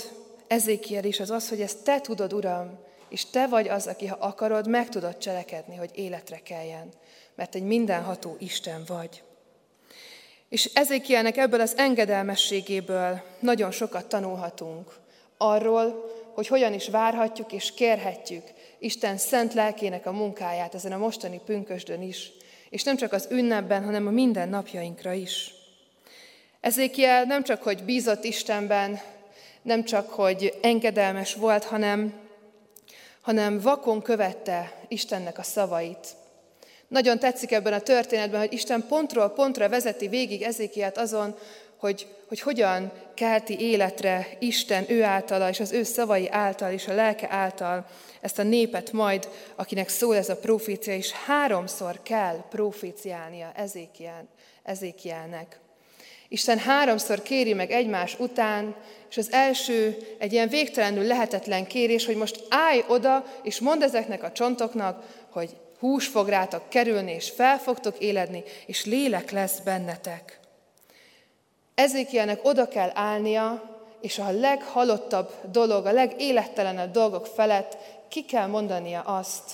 Ezékiel 0.47 1.03
is, 1.03 1.19
az 1.19 1.29
az, 1.29 1.49
hogy 1.49 1.61
ezt 1.61 1.83
te 1.83 2.01
tudod, 2.01 2.33
Uram, 2.33 2.79
és 3.09 3.25
te 3.25 3.47
vagy 3.47 3.67
az, 3.67 3.87
aki, 3.87 4.07
ha 4.07 4.17
akarod, 4.19 4.67
meg 4.67 4.89
tudod 4.89 5.17
cselekedni, 5.17 5.75
hogy 5.75 5.91
életre 5.93 6.37
keljen, 6.37 6.89
mert 7.35 7.55
egy 7.55 7.63
mindenható 7.63 8.35
Isten 8.39 8.83
vagy. 8.87 9.23
És 10.49 10.65
Ezékielnek 10.73 11.37
ebből 11.37 11.61
az 11.61 11.77
engedelmességéből 11.77 13.21
nagyon 13.39 13.71
sokat 13.71 14.05
tanulhatunk. 14.05 14.99
Arról, 15.37 16.11
hogy 16.33 16.47
hogyan 16.47 16.73
is 16.73 16.89
várhatjuk 16.89 17.51
és 17.51 17.73
kérhetjük 17.73 18.43
Isten 18.83 19.17
szent 19.17 19.53
lelkének 19.53 20.05
a 20.05 20.11
munkáját 20.11 20.75
ezen 20.75 20.91
a 20.91 20.97
mostani 20.97 21.41
pünkösdön 21.45 22.01
is, 22.01 22.31
és 22.69 22.83
nem 22.83 22.95
csak 22.95 23.13
az 23.13 23.27
ünnepben, 23.29 23.83
hanem 23.83 24.07
a 24.07 24.11
minden 24.11 24.49
napjainkra 24.49 25.11
is. 25.11 25.53
Ezékiel 26.61 27.23
nem 27.23 27.43
csak, 27.43 27.63
hogy 27.63 27.83
bízott 27.83 28.23
Istenben, 28.23 28.99
nem 29.61 29.83
csak, 29.83 30.09
hogy 30.09 30.57
engedelmes 30.61 31.35
volt, 31.35 31.63
hanem, 31.63 32.13
hanem 33.21 33.59
vakon 33.59 34.01
követte 34.01 34.73
Istennek 34.87 35.37
a 35.37 35.43
szavait. 35.43 36.07
Nagyon 36.87 37.19
tetszik 37.19 37.51
ebben 37.51 37.73
a 37.73 37.79
történetben, 37.79 38.39
hogy 38.39 38.53
Isten 38.53 38.85
pontról 38.87 39.29
pontra 39.29 39.69
vezeti 39.69 40.07
végig 40.07 40.41
Ezékiát 40.41 40.97
azon, 40.97 41.37
hogy, 41.81 42.07
hogy 42.27 42.39
hogyan 42.39 42.91
kelti 43.13 43.59
életre 43.59 44.27
Isten 44.39 44.85
ő 44.87 45.03
általa, 45.03 45.49
és 45.49 45.59
az 45.59 45.71
ő 45.71 45.83
szavai 45.83 46.29
által, 46.29 46.71
és 46.71 46.87
a 46.87 46.93
lelke 46.93 47.27
által 47.29 47.85
ezt 48.21 48.39
a 48.39 48.43
népet 48.43 48.91
majd, 48.91 49.29
akinek 49.55 49.89
szól 49.89 50.15
ez 50.15 50.29
a 50.29 50.37
profécia, 50.37 50.95
és 50.95 51.11
háromszor 51.11 51.99
kell 52.03 52.43
proféciálnia 52.49 53.51
Ezékiel, 53.55 54.27
Ezékielnek. 54.63 55.59
Isten 56.27 56.57
háromszor 56.57 57.21
kéri 57.21 57.53
meg 57.53 57.71
egymás 57.71 58.19
után, 58.19 58.75
és 59.09 59.17
az 59.17 59.31
első 59.31 59.97
egy 60.17 60.33
ilyen 60.33 60.49
végtelenül 60.49 61.03
lehetetlen 61.03 61.67
kérés, 61.67 62.05
hogy 62.05 62.15
most 62.15 62.45
állj 62.49 62.83
oda, 62.87 63.25
és 63.43 63.59
mondd 63.59 63.83
ezeknek 63.83 64.23
a 64.23 64.31
csontoknak, 64.31 65.25
hogy 65.29 65.49
hús 65.79 66.07
fog 66.07 66.27
rátok 66.27 66.69
kerülni, 66.69 67.11
és 67.11 67.29
fel 67.29 67.57
fogtok 67.57 67.97
éledni, 67.97 68.43
és 68.65 68.85
lélek 68.85 69.31
lesz 69.31 69.59
bennetek. 69.59 70.40
Ezékielnek 71.81 72.39
oda 72.43 72.67
kell 72.67 72.89
állnia, 72.93 73.63
és 74.01 74.19
a 74.19 74.31
leghalottabb 74.31 75.31
dolog, 75.51 75.85
a 75.85 75.91
legélettelenebb 75.91 76.91
dolgok 76.91 77.25
felett 77.25 77.77
ki 78.07 78.25
kell 78.25 78.47
mondania 78.47 79.01
azt, 79.01 79.53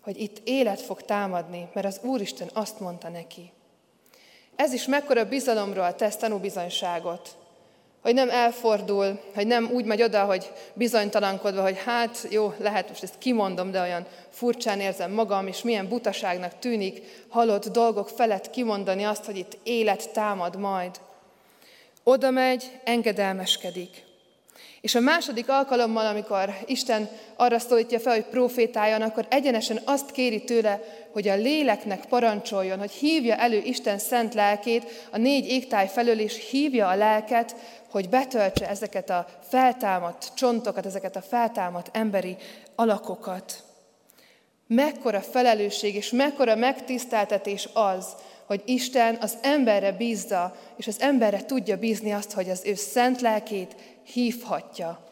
hogy 0.00 0.20
itt 0.20 0.40
élet 0.44 0.80
fog 0.80 1.02
támadni, 1.02 1.68
mert 1.72 1.86
az 1.86 2.00
Úristen 2.02 2.50
azt 2.52 2.80
mondta 2.80 3.08
neki. 3.08 3.52
Ez 4.56 4.72
is 4.72 4.86
mekkora 4.86 5.24
bizalomról 5.24 5.94
tesz 5.94 6.16
tanúbizonyságot, 6.16 7.36
hogy 8.02 8.14
nem 8.14 8.30
elfordul, 8.30 9.20
hogy 9.34 9.46
nem 9.46 9.70
úgy 9.72 9.84
megy 9.84 10.02
oda, 10.02 10.24
hogy 10.24 10.52
bizonytalankodva, 10.74 11.62
hogy 11.62 11.78
hát 11.84 12.26
jó, 12.30 12.54
lehet 12.58 12.88
most 12.88 13.02
ezt 13.02 13.18
kimondom, 13.18 13.70
de 13.70 13.80
olyan 13.80 14.06
furcsán 14.30 14.80
érzem 14.80 15.12
magam, 15.12 15.46
és 15.46 15.62
milyen 15.62 15.88
butaságnak 15.88 16.58
tűnik 16.58 17.24
halott 17.28 17.68
dolgok 17.68 18.08
felett 18.08 18.50
kimondani 18.50 19.04
azt, 19.04 19.24
hogy 19.24 19.36
itt 19.36 19.58
élet 19.62 20.12
támad 20.12 20.56
majd. 20.56 21.00
Oda 22.08 22.30
megy, 22.30 22.80
engedelmeskedik. 22.84 24.04
És 24.80 24.94
a 24.94 25.00
második 25.00 25.48
alkalommal, 25.48 26.06
amikor 26.06 26.54
Isten 26.66 27.08
arra 27.36 27.58
szólítja 27.58 28.00
fel, 28.00 28.14
hogy 28.14 28.24
profétáljon, 28.24 29.02
akkor 29.02 29.26
egyenesen 29.30 29.80
azt 29.84 30.10
kéri 30.10 30.44
tőle, 30.44 30.80
hogy 31.12 31.28
a 31.28 31.34
léleknek 31.34 32.04
parancsoljon, 32.06 32.78
hogy 32.78 32.90
hívja 32.90 33.36
elő 33.36 33.58
Isten 33.64 33.98
szent 33.98 34.34
lelkét 34.34 35.08
a 35.10 35.18
négy 35.18 35.48
égtáj 35.48 35.88
felől, 35.88 36.18
és 36.18 36.48
hívja 36.50 36.88
a 36.88 36.96
lelket, 36.96 37.56
hogy 37.90 38.08
betöltse 38.08 38.68
ezeket 38.68 39.10
a 39.10 39.26
feltámadt 39.48 40.30
csontokat, 40.34 40.86
ezeket 40.86 41.16
a 41.16 41.22
feltámadt 41.22 41.90
emberi 41.92 42.36
alakokat. 42.74 43.62
Mekkora 44.66 45.20
felelősség 45.20 45.94
és 45.94 46.10
mekkora 46.10 46.54
megtiszteltetés 46.54 47.68
az, 47.72 48.06
hogy 48.48 48.62
Isten 48.64 49.18
az 49.20 49.38
emberre 49.42 49.92
bízza, 49.92 50.56
és 50.76 50.86
az 50.86 51.00
emberre 51.00 51.44
tudja 51.44 51.76
bízni 51.76 52.12
azt, 52.12 52.32
hogy 52.32 52.50
az 52.50 52.62
ő 52.64 52.74
szent 52.74 53.20
lelkét 53.20 53.74
hívhatja. 54.12 55.06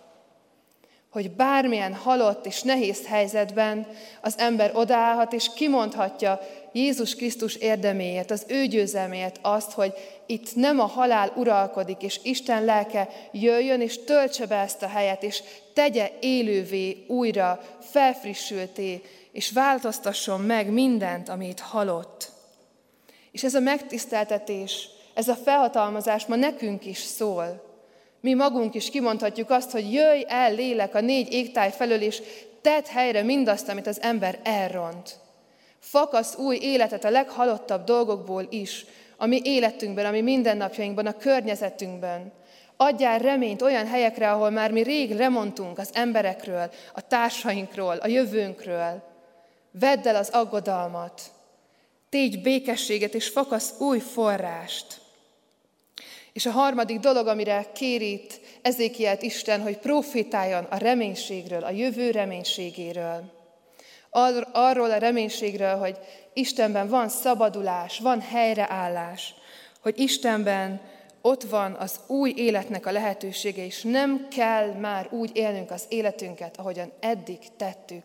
Hogy 1.10 1.30
bármilyen 1.30 1.94
halott 1.94 2.46
és 2.46 2.62
nehéz 2.62 3.06
helyzetben 3.06 3.86
az 4.20 4.34
ember 4.38 4.70
odaállhat 4.74 5.32
és 5.32 5.50
kimondhatja 5.54 6.40
Jézus 6.72 7.14
Krisztus 7.14 7.54
érdeméért, 7.54 8.30
az 8.30 8.44
ő 8.48 8.66
győzelméért 8.66 9.38
azt, 9.42 9.72
hogy 9.72 9.92
itt 10.26 10.54
nem 10.54 10.80
a 10.80 10.86
halál 10.86 11.32
uralkodik, 11.36 12.02
és 12.02 12.20
Isten 12.22 12.64
lelke 12.64 13.08
jöjjön 13.32 13.80
és 13.80 14.04
töltse 14.04 14.46
be 14.46 14.56
ezt 14.56 14.82
a 14.82 14.88
helyet, 14.88 15.22
és 15.22 15.42
tegye 15.74 16.10
élővé 16.20 17.04
újra, 17.08 17.60
felfrissülté, 17.80 19.02
és 19.32 19.50
változtasson 19.50 20.40
meg 20.40 20.70
mindent, 20.70 21.28
amit 21.28 21.60
halott. 21.60 22.34
És 23.36 23.44
ez 23.44 23.54
a 23.54 23.60
megtiszteltetés, 23.60 24.88
ez 25.14 25.28
a 25.28 25.34
felhatalmazás 25.34 26.26
ma 26.26 26.36
nekünk 26.36 26.84
is 26.84 26.98
szól. 26.98 27.62
Mi 28.20 28.34
magunk 28.34 28.74
is 28.74 28.90
kimondhatjuk 28.90 29.50
azt, 29.50 29.70
hogy 29.70 29.92
jöjj 29.92 30.24
el 30.28 30.54
lélek 30.54 30.94
a 30.94 31.00
négy 31.00 31.32
égtáj 31.32 31.70
felől, 31.70 32.00
és 32.00 32.22
tedd 32.60 32.84
helyre 32.86 33.22
mindazt, 33.22 33.68
amit 33.68 33.86
az 33.86 34.02
ember 34.02 34.38
elront. 34.42 35.18
Fakasz 35.78 36.36
új 36.36 36.56
életet 36.56 37.04
a 37.04 37.10
leghalottabb 37.10 37.84
dolgokból 37.84 38.46
is, 38.50 38.84
ami 39.16 39.40
életünkben, 39.44 40.06
ami 40.06 40.20
mindennapjainkban, 40.20 41.06
a 41.06 41.16
környezetünkben. 41.16 42.32
Adjál 42.76 43.18
reményt 43.18 43.62
olyan 43.62 43.86
helyekre, 43.86 44.30
ahol 44.30 44.50
már 44.50 44.70
mi 44.70 44.82
rég 44.82 45.16
lemondtunk 45.16 45.78
az 45.78 45.90
emberekről, 45.92 46.70
a 46.94 47.06
társainkról, 47.06 47.96
a 47.96 48.06
jövőnkről. 48.06 49.02
Vedd 49.70 50.08
el 50.08 50.16
az 50.16 50.28
aggodalmat, 50.28 51.34
tégy 52.08 52.42
békességet, 52.42 53.14
és 53.14 53.28
fakasz 53.28 53.74
új 53.78 53.98
forrást. 53.98 55.00
És 56.32 56.46
a 56.46 56.50
harmadik 56.50 56.98
dolog, 56.98 57.26
amire 57.26 57.66
kérít 57.74 58.40
Ezékielt 58.62 59.22
Isten, 59.22 59.62
hogy 59.62 59.78
profétáljon 59.78 60.64
a 60.64 60.76
reménységről, 60.76 61.64
a 61.64 61.70
jövő 61.70 62.10
reménységéről. 62.10 63.32
Arról 64.52 64.90
a 64.90 64.98
reménységről, 64.98 65.76
hogy 65.76 65.98
Istenben 66.32 66.88
van 66.88 67.08
szabadulás, 67.08 67.98
van 67.98 68.20
helyreállás, 68.20 69.34
hogy 69.80 69.98
Istenben 69.98 70.80
ott 71.20 71.42
van 71.42 71.72
az 71.72 72.00
új 72.06 72.32
életnek 72.36 72.86
a 72.86 72.92
lehetősége, 72.92 73.64
és 73.64 73.82
nem 73.82 74.28
kell 74.28 74.72
már 74.72 75.08
úgy 75.10 75.30
élnünk 75.34 75.70
az 75.70 75.84
életünket, 75.88 76.56
ahogyan 76.56 76.92
eddig 77.00 77.38
tettük. 77.56 78.02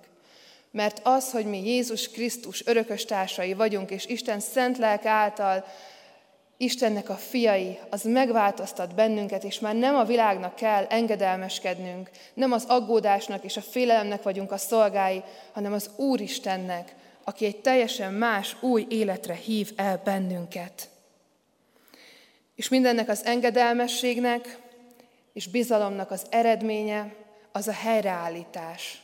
Mert 0.72 1.00
az, 1.04 1.32
hogy 1.32 1.46
mi 1.46 1.68
Jézus 1.68 2.10
Krisztus 2.10 2.66
örökös 2.66 3.06
társai 3.06 3.54
vagyunk, 3.54 3.92
és 3.92 4.06
Isten 4.06 4.40
szent 4.40 4.78
lelke 4.78 5.10
által 5.10 5.66
Istennek 6.58 7.10
a 7.10 7.16
fiai, 7.16 7.80
az 7.90 8.04
megváltoztat 8.04 8.96
bennünket, 8.96 9.44
és 9.44 9.60
már 9.60 9.76
nem 9.76 9.96
a 9.96 10.04
világnak 10.04 10.56
kell 10.56 10.84
engedelmeskednünk, 10.84 12.10
nem 12.34 12.52
az 12.52 12.66
aggódásnak 12.68 13.44
és 13.44 13.58
a 13.58 13.62
félelemnek 13.62 14.24
vagyunk 14.24 14.52
a 14.52 14.58
szolgái, 14.58 15.24
hanem 15.52 15.74
az 15.74 15.90
Úristennek, 15.96 16.96
aki 17.24 17.46
egy 17.46 17.62
teljesen 17.62 18.14
más, 18.14 18.56
új 18.62 18.86
életre 18.90 19.34
hív 19.34 19.72
el 19.76 20.02
bennünket. 20.04 20.90
És 22.56 22.70
mindennek 22.70 23.10
az 23.10 23.26
engedelmességnek 23.26 24.60
és 25.34 25.48
bizalomnak 25.48 26.12
az 26.12 26.26
eredménye 26.30 27.14
az 27.52 27.68
a 27.68 27.74
helyreállítás. 27.74 29.01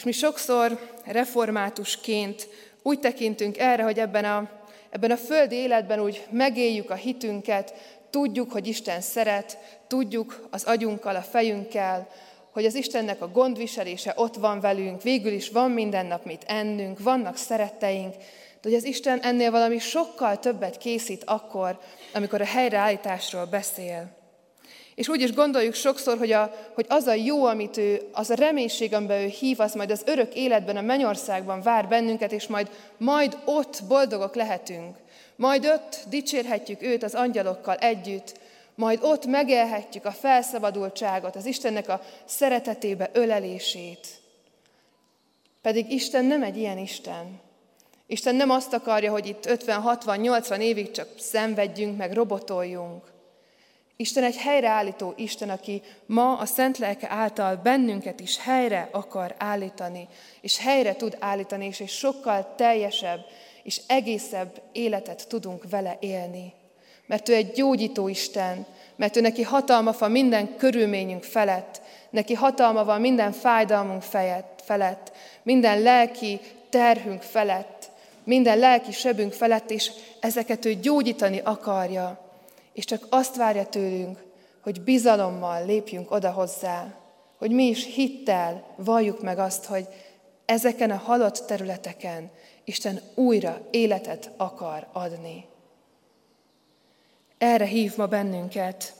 És 0.00 0.06
mi 0.06 0.12
sokszor 0.12 0.78
reformátusként 1.04 2.48
úgy 2.82 3.00
tekintünk 3.00 3.58
erre, 3.58 3.82
hogy 3.82 3.98
ebben 3.98 4.24
a 4.24 4.50
ebben 4.90 5.10
a 5.10 5.16
földi 5.16 5.54
életben 5.54 6.00
úgy 6.00 6.26
megéljük 6.30 6.90
a 6.90 6.94
hitünket, 6.94 7.74
tudjuk, 8.10 8.52
hogy 8.52 8.66
Isten 8.66 9.00
szeret, 9.00 9.58
tudjuk 9.86 10.46
az 10.50 10.64
agyunkkal, 10.64 11.16
a 11.16 11.22
fejünkkel, 11.22 12.08
hogy 12.50 12.64
az 12.64 12.74
Istennek 12.74 13.22
a 13.22 13.28
gondviselése 13.28 14.12
ott 14.16 14.34
van 14.34 14.60
velünk, 14.60 15.02
végül 15.02 15.32
is 15.32 15.48
van 15.48 15.70
minden 15.70 16.06
nap 16.06 16.24
mit 16.24 16.44
ennünk, 16.46 16.98
vannak 17.02 17.36
szeretteink, 17.36 18.14
De 18.14 18.68
hogy 18.68 18.74
az 18.74 18.84
Isten 18.84 19.20
ennél 19.20 19.50
valami 19.50 19.78
sokkal 19.78 20.38
többet 20.38 20.78
készít 20.78 21.24
akkor, 21.24 21.78
amikor 22.14 22.40
a 22.40 22.44
helyreállításról 22.44 23.44
beszél. 23.44 24.19
És 24.94 25.08
úgy 25.08 25.20
is 25.20 25.32
gondoljuk 25.32 25.74
sokszor, 25.74 26.18
hogy, 26.18 26.32
a, 26.32 26.54
hogy 26.74 26.86
az 26.88 27.06
a 27.06 27.14
jó, 27.14 27.44
amit 27.44 27.76
ő, 27.76 28.08
az 28.12 28.30
a 28.30 28.34
reménység, 28.34 28.94
amiben 28.94 29.20
ő 29.20 29.26
hív, 29.26 29.60
az 29.60 29.74
majd 29.74 29.90
az 29.90 30.02
örök 30.06 30.34
életben, 30.34 30.76
a 30.76 30.80
mennyországban 30.80 31.62
vár 31.62 31.88
bennünket, 31.88 32.32
és 32.32 32.46
majd, 32.46 32.70
majd 32.96 33.38
ott 33.44 33.82
boldogok 33.88 34.34
lehetünk. 34.34 34.96
Majd 35.36 35.66
ott 35.66 35.98
dicsérhetjük 36.08 36.82
őt 36.82 37.02
az 37.02 37.14
angyalokkal 37.14 37.76
együtt, 37.76 38.38
majd 38.74 38.98
ott 39.02 39.26
megélhetjük 39.26 40.04
a 40.04 40.10
felszabadultságot, 40.10 41.36
az 41.36 41.46
Istennek 41.46 41.88
a 41.88 42.02
szeretetébe 42.24 43.10
ölelését. 43.12 44.06
Pedig 45.62 45.92
Isten 45.92 46.24
nem 46.24 46.42
egy 46.42 46.56
ilyen 46.56 46.78
Isten. 46.78 47.40
Isten 48.06 48.34
nem 48.34 48.50
azt 48.50 48.72
akarja, 48.72 49.10
hogy 49.10 49.26
itt 49.26 49.46
50, 49.46 49.80
60, 49.80 50.18
80 50.18 50.60
évig 50.60 50.90
csak 50.90 51.08
szenvedjünk, 51.18 51.96
meg 51.96 52.12
robotoljunk. 52.12 53.09
Isten 54.00 54.24
egy 54.24 54.36
helyreállító 54.36 55.12
Isten, 55.16 55.50
aki 55.50 55.82
ma 56.06 56.36
a 56.38 56.46
Szent 56.46 56.78
Lelke 56.78 57.10
által 57.10 57.56
bennünket 57.56 58.20
is 58.20 58.38
helyre 58.38 58.88
akar 58.92 59.34
állítani, 59.38 60.08
és 60.40 60.58
helyre 60.58 60.96
tud 60.96 61.16
állítani, 61.18 61.66
és 61.66 61.80
egy 61.80 61.88
sokkal 61.88 62.54
teljesebb 62.56 63.20
és 63.62 63.80
egészebb 63.86 64.62
életet 64.72 65.28
tudunk 65.28 65.70
vele 65.70 65.96
élni. 66.00 66.52
Mert 67.06 67.28
ő 67.28 67.34
egy 67.34 67.52
gyógyító 67.52 68.08
Isten, 68.08 68.66
mert 68.96 69.16
ő 69.16 69.20
neki 69.20 69.42
hatalma 69.42 69.94
van 69.98 70.10
minden 70.10 70.56
körülményünk 70.56 71.22
felett, 71.22 71.82
neki 72.10 72.34
hatalma 72.34 72.84
van 72.84 73.00
minden 73.00 73.32
fájdalmunk 73.32 74.02
felett, 74.64 75.12
minden 75.42 75.80
lelki 75.82 76.40
terhünk 76.68 77.22
felett, 77.22 77.90
minden 78.24 78.58
lelki 78.58 78.92
sebünk 78.92 79.32
felett, 79.32 79.70
és 79.70 79.90
ezeket 80.20 80.64
ő 80.64 80.74
gyógyítani 80.74 81.40
akarja. 81.44 82.29
És 82.72 82.84
csak 82.84 83.06
azt 83.10 83.36
várja 83.36 83.66
tőlünk, 83.66 84.24
hogy 84.60 84.82
bizalommal 84.82 85.66
lépjünk 85.66 86.10
oda 86.10 86.30
hozzá, 86.30 86.94
hogy 87.38 87.50
mi 87.50 87.64
is 87.64 87.94
hittel 87.94 88.64
valljuk 88.76 89.22
meg 89.22 89.38
azt, 89.38 89.64
hogy 89.64 89.88
ezeken 90.44 90.90
a 90.90 90.96
halott 90.96 91.44
területeken 91.46 92.30
Isten 92.64 93.00
újra 93.14 93.60
életet 93.70 94.30
akar 94.36 94.86
adni. 94.92 95.44
Erre 97.38 97.64
hív 97.64 97.96
ma 97.96 98.06
bennünket 98.06 98.94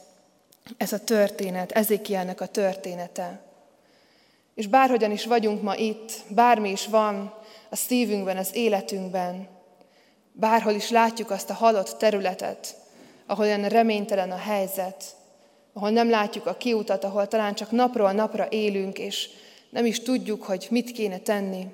ez 0.77 0.93
a 0.93 1.05
történet, 1.05 1.73
Ezékielnek 1.73 2.41
a 2.41 2.47
története. 2.47 3.43
És 4.55 4.66
bárhogyan 4.66 5.11
is 5.11 5.25
vagyunk 5.25 5.62
ma 5.62 5.75
itt, 5.77 6.12
bármi 6.29 6.71
is 6.71 6.87
van 6.87 7.35
a 7.71 7.77
szívünkben, 7.77 8.37
az 8.37 8.55
életünkben, 8.55 9.49
bárhol 10.33 10.73
is 10.73 10.91
látjuk 10.91 11.31
azt 11.31 11.51
a 11.51 11.55
halott 11.55 11.99
területet, 11.99 12.77
ahol 13.31 13.45
olyan 13.45 13.68
reménytelen 13.68 14.31
a 14.31 14.37
helyzet, 14.37 15.05
ahol 15.72 15.91
nem 15.91 16.11
látjuk 16.11 16.47
a 16.47 16.57
kiutat, 16.57 17.05
ahol 17.05 17.28
talán 17.28 17.55
csak 17.55 17.70
napról 17.70 18.12
napra 18.12 18.47
élünk, 18.49 18.99
és 18.99 19.28
nem 19.70 19.85
is 19.85 20.01
tudjuk, 20.01 20.43
hogy 20.43 20.66
mit 20.70 20.93
kéne 20.93 21.18
tenni, 21.18 21.66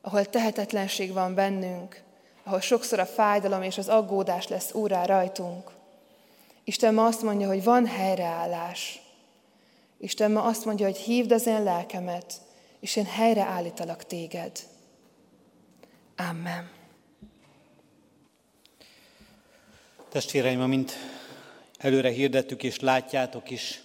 ahol 0.00 0.24
tehetetlenség 0.24 1.12
van 1.12 1.34
bennünk, 1.34 2.02
ahol 2.44 2.60
sokszor 2.60 2.98
a 2.98 3.06
fájdalom 3.06 3.62
és 3.62 3.78
az 3.78 3.88
aggódás 3.88 4.48
lesz 4.48 4.74
úrá 4.74 5.04
rajtunk. 5.04 5.70
Isten 6.64 6.94
ma 6.94 7.06
azt 7.06 7.22
mondja, 7.22 7.46
hogy 7.46 7.64
van 7.64 7.86
helyreállás. 7.86 9.00
Isten 9.98 10.32
ma 10.32 10.42
azt 10.42 10.64
mondja, 10.64 10.86
hogy 10.86 10.96
hívd 10.96 11.32
az 11.32 11.46
én 11.46 11.62
lelkemet, 11.62 12.34
és 12.80 12.96
én 12.96 13.06
helyreállítalak 13.06 14.04
téged. 14.04 14.52
Amen. 16.16 16.75
Testvéreim, 20.16 20.60
amint 20.60 20.92
előre 21.78 22.10
hirdettük 22.10 22.62
és 22.62 22.80
látjátok 22.80 23.50
is, 23.50 23.82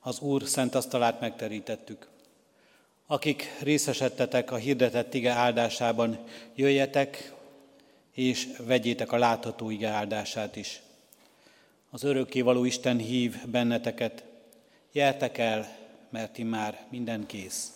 az 0.00 0.20
Úr 0.20 0.42
szent 0.44 0.74
asztalát 0.74 1.20
megterítettük. 1.20 2.08
Akik 3.06 3.56
részesedtetek 3.60 4.50
a 4.50 4.56
hirdetett 4.56 5.14
ige 5.14 5.30
áldásában, 5.30 6.18
jöjjetek 6.54 7.32
és 8.12 8.48
vegyétek 8.58 9.12
a 9.12 9.18
látható 9.18 9.70
ige 9.70 9.88
áldását 9.88 10.56
is. 10.56 10.82
Az 11.90 12.02
örökkévaló 12.02 12.64
Isten 12.64 12.98
hív 12.98 13.46
benneteket, 13.46 14.24
jeltek 14.92 15.38
el, 15.38 15.76
mert 16.10 16.38
már 16.38 16.86
minden 16.90 17.26
kész. 17.26 17.72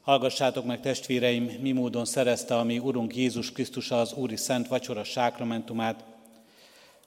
Hallgassátok 0.00 0.64
meg, 0.64 0.80
testvéreim, 0.80 1.44
mi 1.44 1.72
módon 1.72 2.04
szerezte 2.04 2.56
a 2.56 2.64
mi 2.64 2.78
Urunk 2.78 3.16
Jézus 3.16 3.52
Krisztus 3.52 3.90
az 3.90 4.12
Úri 4.12 4.36
Szent 4.36 4.68
Vacsora 4.68 5.04
sákramentumát. 5.04 6.09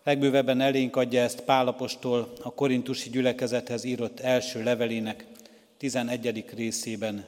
Legbővebben 0.03 0.61
elénk 0.61 0.95
adja 0.95 1.21
ezt 1.21 1.41
Pálapostól 1.41 2.33
a 2.41 2.53
korintusi 2.53 3.09
gyülekezethez 3.09 3.83
írott 3.83 4.19
első 4.19 4.63
levelének 4.63 5.25
11. 5.77 6.45
részében 6.55 7.25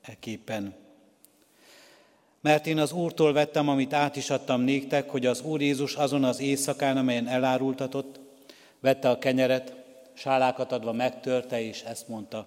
eképpen. 0.00 0.74
Mert 2.40 2.66
én 2.66 2.78
az 2.78 2.92
Úrtól 2.92 3.32
vettem, 3.32 3.68
amit 3.68 3.92
át 3.92 4.16
is 4.16 4.30
adtam 4.30 4.60
néktek, 4.60 5.10
hogy 5.10 5.26
az 5.26 5.42
Úr 5.42 5.60
Jézus 5.60 5.94
azon 5.94 6.24
az 6.24 6.40
éjszakán, 6.40 6.96
amelyen 6.96 7.26
elárultatott, 7.26 8.20
vette 8.80 9.10
a 9.10 9.18
kenyeret, 9.18 9.74
sálákat 10.12 10.72
adva 10.72 10.92
megtörte, 10.92 11.60
és 11.60 11.82
ezt 11.82 12.08
mondta. 12.08 12.46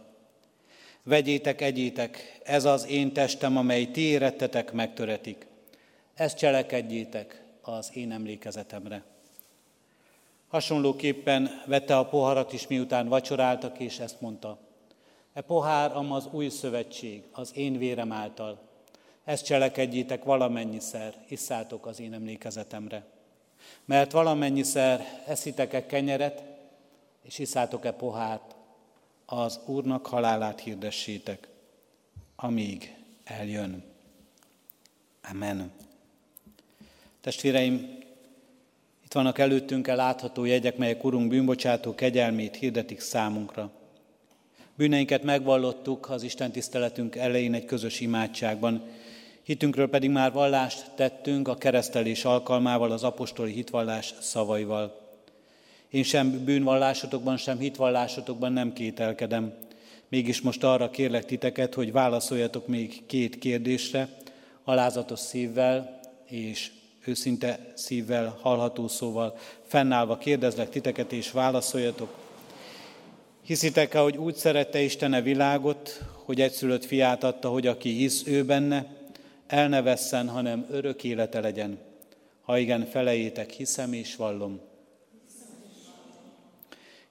Vegyétek, 1.03 1.61
egyétek, 1.61 2.39
ez 2.43 2.65
az 2.65 2.87
én 2.87 3.13
testem, 3.13 3.57
amely 3.57 3.85
ti 3.85 4.01
érettetek, 4.01 4.71
megtöretik. 4.71 5.47
Ezt 6.13 6.37
cselekedjétek 6.37 7.43
az 7.61 7.89
én 7.93 8.11
emlékezetemre. 8.11 9.10
Hasonlóképpen 10.51 11.61
vette 11.65 11.97
a 11.97 12.05
poharat 12.05 12.53
is, 12.53 12.67
miután 12.67 13.07
vacsoráltak, 13.07 13.79
és 13.79 13.99
ezt 13.99 14.21
mondta. 14.21 14.57
E 15.33 15.41
pohár 15.41 15.95
am 15.95 16.11
az 16.11 16.27
új 16.31 16.49
szövetség, 16.49 17.23
az 17.31 17.51
én 17.55 17.77
vérem 17.77 18.11
által. 18.11 18.59
Ezt 19.23 19.45
cselekedjétek 19.45 20.23
valamennyiszer, 20.23 21.25
isszátok 21.27 21.85
az 21.85 21.99
én 21.99 22.13
emlékezetemre. 22.13 23.05
Mert 23.85 24.11
valamennyiszer 24.11 25.23
eszitek-e 25.27 25.85
kenyeret, 25.85 26.43
és 27.21 27.39
iszátok-e 27.39 27.91
pohárt, 27.91 28.55
az 29.25 29.59
Úrnak 29.65 30.05
halálát 30.05 30.59
hirdessétek, 30.59 31.47
amíg 32.35 32.95
eljön. 33.23 33.83
Amen. 35.29 35.71
Testvéreim, 37.21 37.99
itt 39.11 39.17
vannak 39.17 39.39
előttünk 39.39 39.87
el 39.87 39.95
látható 39.95 40.45
jegyek, 40.45 40.77
melyek 40.77 41.03
Urunk 41.03 41.27
bűnbocsátó 41.27 41.95
kegyelmét 41.95 42.55
hirdetik 42.55 42.99
számunkra. 42.99 43.71
Bűneinket 44.75 45.23
megvallottuk 45.23 46.09
az 46.09 46.23
Isten 46.23 46.51
tiszteletünk 46.51 47.15
elején 47.15 47.53
egy 47.53 47.65
közös 47.65 47.99
imádságban, 47.99 48.83
hitünkről 49.43 49.89
pedig 49.89 50.09
már 50.09 50.31
vallást 50.31 50.91
tettünk 50.95 51.47
a 51.47 51.55
keresztelés 51.55 52.25
alkalmával, 52.25 52.91
az 52.91 53.03
apostoli 53.03 53.51
hitvallás 53.51 54.13
szavaival. 54.19 55.15
Én 55.89 56.03
sem 56.03 56.43
bűnvallásotokban, 56.43 57.37
sem 57.37 57.59
hitvallásotokban 57.59 58.53
nem 58.53 58.73
kételkedem. 58.73 59.53
Mégis 60.09 60.41
most 60.41 60.63
arra 60.63 60.89
kérlek 60.89 61.25
titeket, 61.25 61.73
hogy 61.73 61.91
válaszoljatok 61.91 62.67
még 62.67 63.05
két 63.05 63.37
kérdésre, 63.37 64.07
alázatos 64.63 65.19
szívvel 65.19 65.99
és 66.25 66.71
őszinte 67.05 67.71
szívvel, 67.75 68.37
hallható 68.41 68.87
szóval, 68.87 69.37
fennállva 69.67 70.17
kérdezlek 70.17 70.69
titeket, 70.69 71.11
és 71.11 71.31
válaszoljatok. 71.31 72.13
Hiszitek-e, 73.45 73.99
hogy 73.99 74.17
úgy 74.17 74.35
szerette 74.35 74.81
Isten 74.81 75.13
a 75.13 75.21
világot, 75.21 76.01
hogy 76.13 76.41
egyszülött 76.41 76.85
fiát 76.85 77.23
adta, 77.23 77.49
hogy 77.49 77.67
aki 77.67 77.89
hisz 77.89 78.23
ő 78.25 78.45
benne, 78.45 78.85
el 79.47 79.67
ne 79.67 79.81
vesszen, 79.81 80.27
hanem 80.27 80.65
örök 80.69 81.03
élete 81.03 81.39
legyen. 81.39 81.79
Ha 82.41 82.57
igen, 82.57 82.85
felejétek, 82.85 83.49
hiszem 83.49 83.93
és 83.93 84.15
vallom. 84.15 84.59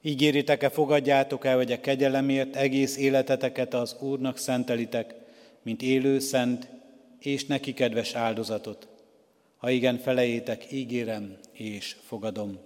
Ígéritek-e, 0.02 0.68
fogadjátok 0.68 1.44
el, 1.44 1.56
hogy 1.56 1.72
a 1.72 1.80
kegyelemért 1.80 2.56
egész 2.56 2.96
életeteket 2.96 3.74
az 3.74 3.96
Úrnak 4.00 4.38
szentelitek, 4.38 5.14
mint 5.62 5.82
élő, 5.82 6.18
szent 6.18 6.68
és 7.18 7.46
neki 7.46 7.72
kedves 7.72 8.14
áldozatot. 8.14 8.89
Ha 9.60 9.70
igen, 9.70 9.98
felejétek, 9.98 10.72
ígérem 10.72 11.36
és 11.52 11.96
fogadom. 12.06 12.58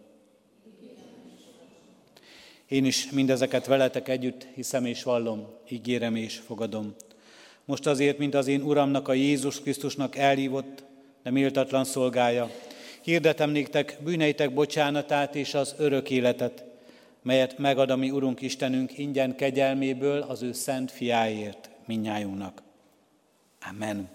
Én 2.68 2.84
is 2.84 3.10
mindezeket 3.10 3.66
veletek 3.66 4.08
együtt 4.08 4.46
hiszem 4.54 4.84
és 4.84 5.02
vallom, 5.02 5.46
ígérem 5.68 6.16
és 6.16 6.36
fogadom. 6.38 6.94
Most 7.64 7.86
azért, 7.86 8.18
mint 8.18 8.34
az 8.34 8.46
én 8.46 8.62
Uramnak, 8.62 9.08
a 9.08 9.12
Jézus 9.12 9.60
Krisztusnak 9.60 10.16
elhívott, 10.16 10.84
de 11.22 11.30
méltatlan 11.30 11.84
szolgája, 11.84 12.50
hirdetem 13.02 13.50
néktek 13.50 13.98
bűneitek 14.04 14.54
bocsánatát 14.54 15.34
és 15.34 15.54
az 15.54 15.74
örök 15.78 16.10
életet, 16.10 16.64
melyet 17.22 17.58
megad 17.58 17.90
a 17.90 17.96
mi 17.96 18.10
Urunk 18.10 18.40
Istenünk 18.40 18.98
ingyen 18.98 19.36
kegyelméből 19.36 20.20
az 20.20 20.42
ő 20.42 20.52
szent 20.52 20.90
fiáért 20.90 21.70
minnyájunknak. 21.86 22.62
Amen. 23.70 24.08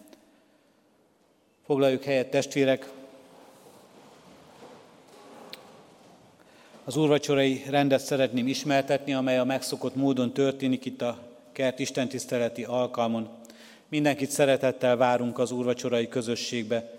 Foglaljuk 1.70 2.04
helyet, 2.04 2.30
testvérek. 2.30 2.92
Az 6.84 6.98
úrvacsorai 6.98 7.64
rendet 7.70 8.00
szeretném 8.00 8.48
ismertetni, 8.48 9.14
amely 9.14 9.38
a 9.38 9.44
megszokott 9.44 9.96
módon 9.96 10.34
történik 10.34 10.86
itt 10.86 11.02
a 11.02 11.18
kert 11.52 11.80
istentiszteleti 11.80 12.64
alkalmon. 12.64 13.28
Mindenkit 13.88 14.30
szeretettel 14.30 14.98
várunk 14.98 15.40
az 15.40 15.52
úrvacsorai 15.52 16.08
közösségbe. 16.08 16.92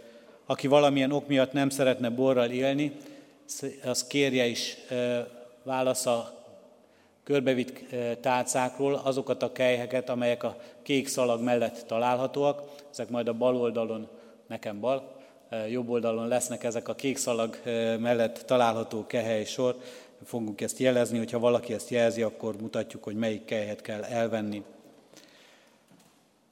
Aki 0.47 0.66
valamilyen 0.66 1.12
ok 1.12 1.29
miatt 1.29 1.53
nem 1.53 1.68
szeretne 1.68 2.09
borral 2.09 2.51
élni, 2.51 2.93
az 3.85 4.07
kérje 4.07 4.47
is 4.47 4.77
válasza 5.62 6.45
körbevitt 7.25 7.95
tálcákról 8.21 8.95
azokat 8.95 9.43
a 9.43 9.53
kelyheket, 9.53 10.09
amelyek 10.09 10.43
a 10.43 10.57
kék 10.83 11.09
szalag 11.09 11.43
mellett 11.43 11.85
találhatóak. 11.87 12.62
Ezek 12.91 13.09
majd 13.09 13.29
a 13.29 13.33
bal 13.33 13.57
oldalon, 13.57 14.09
nekem 14.51 14.80
bal, 14.80 15.16
jobb 15.68 15.88
oldalon 15.88 16.28
lesznek 16.28 16.64
ezek 16.64 16.88
a 16.88 16.94
kék 16.94 17.16
szalag 17.16 17.61
mellett 18.01 18.42
található 18.46 19.07
kehely 19.07 19.44
sor. 19.44 19.76
Fogunk 20.24 20.61
ezt 20.61 20.78
jelezni, 20.78 21.18
hogyha 21.18 21.38
valaki 21.38 21.72
ezt 21.72 21.90
jelzi, 21.90 22.22
akkor 22.22 22.61
mutatjuk, 22.61 23.05
hogy 23.05 23.14
melyik 23.14 23.44
kelyhet 23.44 23.80
kell 23.80 24.03
elvenni. 24.03 24.62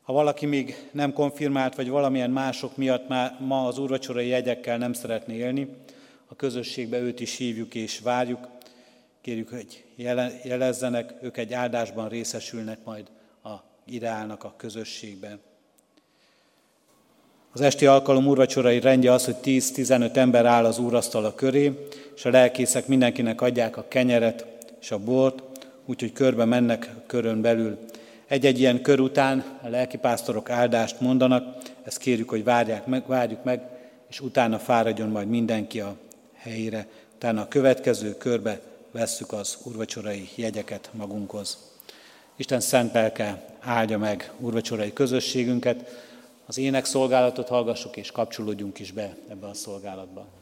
Ha 0.03 0.12
valaki 0.12 0.46
még 0.46 0.88
nem 0.92 1.12
konfirmált, 1.12 1.74
vagy 1.74 1.88
valamilyen 1.88 2.30
mások 2.30 2.76
miatt 2.76 3.09
már 3.09 3.36
ma 3.40 3.66
az 3.66 3.78
úrvacsorai 3.78 4.28
jegyekkel 4.28 4.78
nem 4.78 4.92
szeretné 4.92 5.34
élni, 5.34 5.68
a 6.26 6.36
közösségbe 6.36 6.99
őt 6.99 7.20
is 7.20 7.36
hívjuk 7.36 7.74
és 7.74 7.99
várjuk. 8.01 8.49
Kérjük, 9.20 9.49
hogy 9.49 9.84
jelezzenek, 10.42 11.14
ők 11.22 11.36
egy 11.36 11.53
áldásban 11.53 12.09
részesülnek 12.09 12.78
majd 12.84 13.11
a 13.42 13.55
ideálnak 13.84 14.44
a 14.44 14.55
közösségben. 14.57 15.40
Az 17.59 17.64
esti 17.64 17.86
alkalom 17.86 18.26
úrvacsorai 18.26 18.80
rendje 18.80 19.12
az, 19.12 19.24
hogy 19.24 19.36
10-15 19.44 20.16
ember 20.16 20.46
áll 20.46 20.64
az 20.64 20.78
úrasztala 20.78 21.34
köré, 21.34 21.88
és 22.16 22.24
a 22.24 22.30
lelkészek 22.30 22.86
mindenkinek 22.86 23.40
adják 23.40 23.76
a 23.76 23.84
kenyeret 23.88 24.46
és 24.80 24.90
a 24.90 24.98
bort, 24.98 25.42
úgyhogy 25.86 26.12
körbe 26.12 26.44
mennek 26.44 26.90
körön 27.06 27.40
belül. 27.40 27.78
Egy-egy 28.26 28.59
ilyen 28.59 28.82
kör 28.82 29.00
után 29.00 29.44
a 29.62 29.68
lelkipásztorok 29.68 30.50
áldást 30.50 31.00
mondanak, 31.00 31.56
ezt 31.82 31.98
kérjük, 31.98 32.28
hogy 32.28 32.44
várják 32.44 32.86
meg, 32.86 33.06
várjuk 33.06 33.44
meg, 33.44 33.61
és 34.09 34.20
utána 34.20 34.59
fáradjon 34.59 35.09
majd 35.09 35.28
mindenki 35.28 35.80
a 35.80 35.96
helyére. 36.34 36.86
Utána 37.14 37.40
a 37.40 37.48
következő 37.48 38.16
körbe 38.16 38.61
vesszük 38.90 39.32
az 39.32 39.59
úrvacsorai 39.62 40.28
jegyeket 40.34 40.90
magunkhoz. 40.92 41.59
Isten 42.36 42.61
szent 42.61 42.92
lelke 42.92 43.42
áldja 43.61 43.98
meg 43.98 44.32
úrvacsorai 44.40 44.92
közösségünket, 44.92 46.06
az 46.49 46.59
ének 46.59 46.84
szolgálatot 46.84 47.49
hallgassuk 47.49 47.96
és 47.96 48.11
kapcsolódjunk 48.11 48.78
is 48.78 48.92
be 48.92 49.16
ebbe 49.28 49.46
a 49.46 49.55
szolgálatba. 49.55 50.38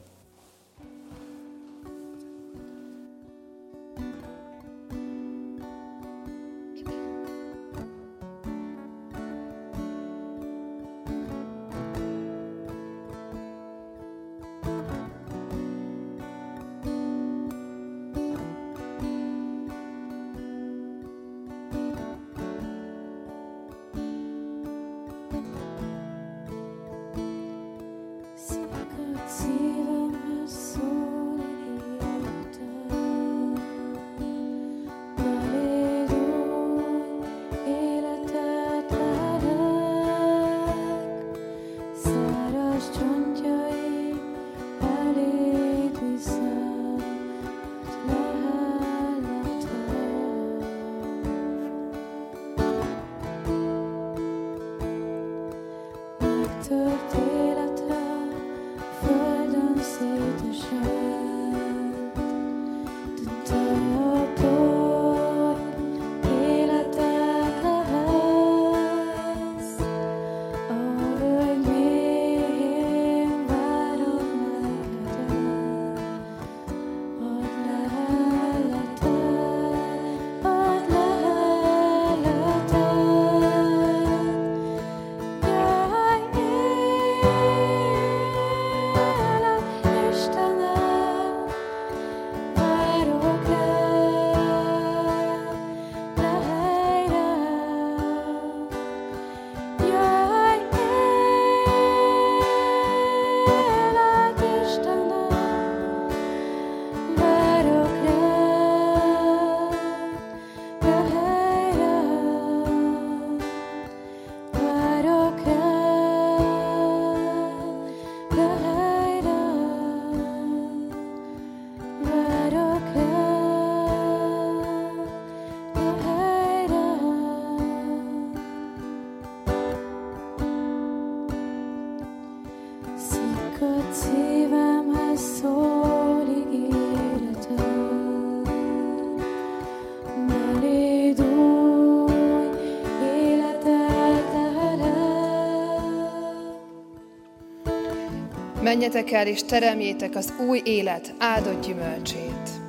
Menjetek 148.67 149.11
el 149.11 149.27
és 149.27 149.43
teremjétek 149.43 150.15
az 150.15 150.33
új 150.47 150.61
élet 150.63 151.13
áldott 151.17 151.65
gyümölcsét. 151.65 152.66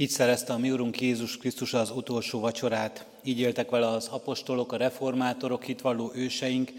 Így 0.00 0.10
szerezte 0.10 0.52
a 0.52 0.58
mi 0.58 0.70
Urunk 0.70 1.00
Jézus 1.00 1.36
Krisztus 1.36 1.74
az 1.74 1.90
utolsó 1.90 2.40
vacsorát. 2.40 3.06
Így 3.24 3.40
éltek 3.40 3.70
vele 3.70 3.86
az 3.86 4.08
apostolok, 4.08 4.72
a 4.72 4.76
reformátorok, 4.76 5.64
hitvalló 5.64 6.12
őseink, 6.14 6.72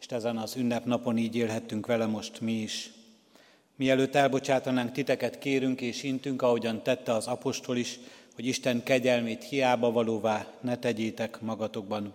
és 0.00 0.06
ezen 0.06 0.36
az 0.36 0.56
ünnepnapon 0.56 1.18
így 1.18 1.36
élhettünk 1.36 1.86
vele 1.86 2.06
most 2.06 2.40
mi 2.40 2.52
is. 2.52 2.90
Mielőtt 3.76 4.14
elbocsátanánk 4.14 4.92
titeket, 4.92 5.38
kérünk 5.38 5.80
és 5.80 6.02
intünk, 6.02 6.42
ahogyan 6.42 6.82
tette 6.82 7.12
az 7.12 7.26
apostol 7.26 7.76
is, 7.76 7.98
hogy 8.34 8.46
Isten 8.46 8.82
kegyelmét 8.82 9.44
hiába 9.44 9.92
valóvá 9.92 10.46
ne 10.60 10.76
tegyétek 10.76 11.40
magatokban. 11.40 12.12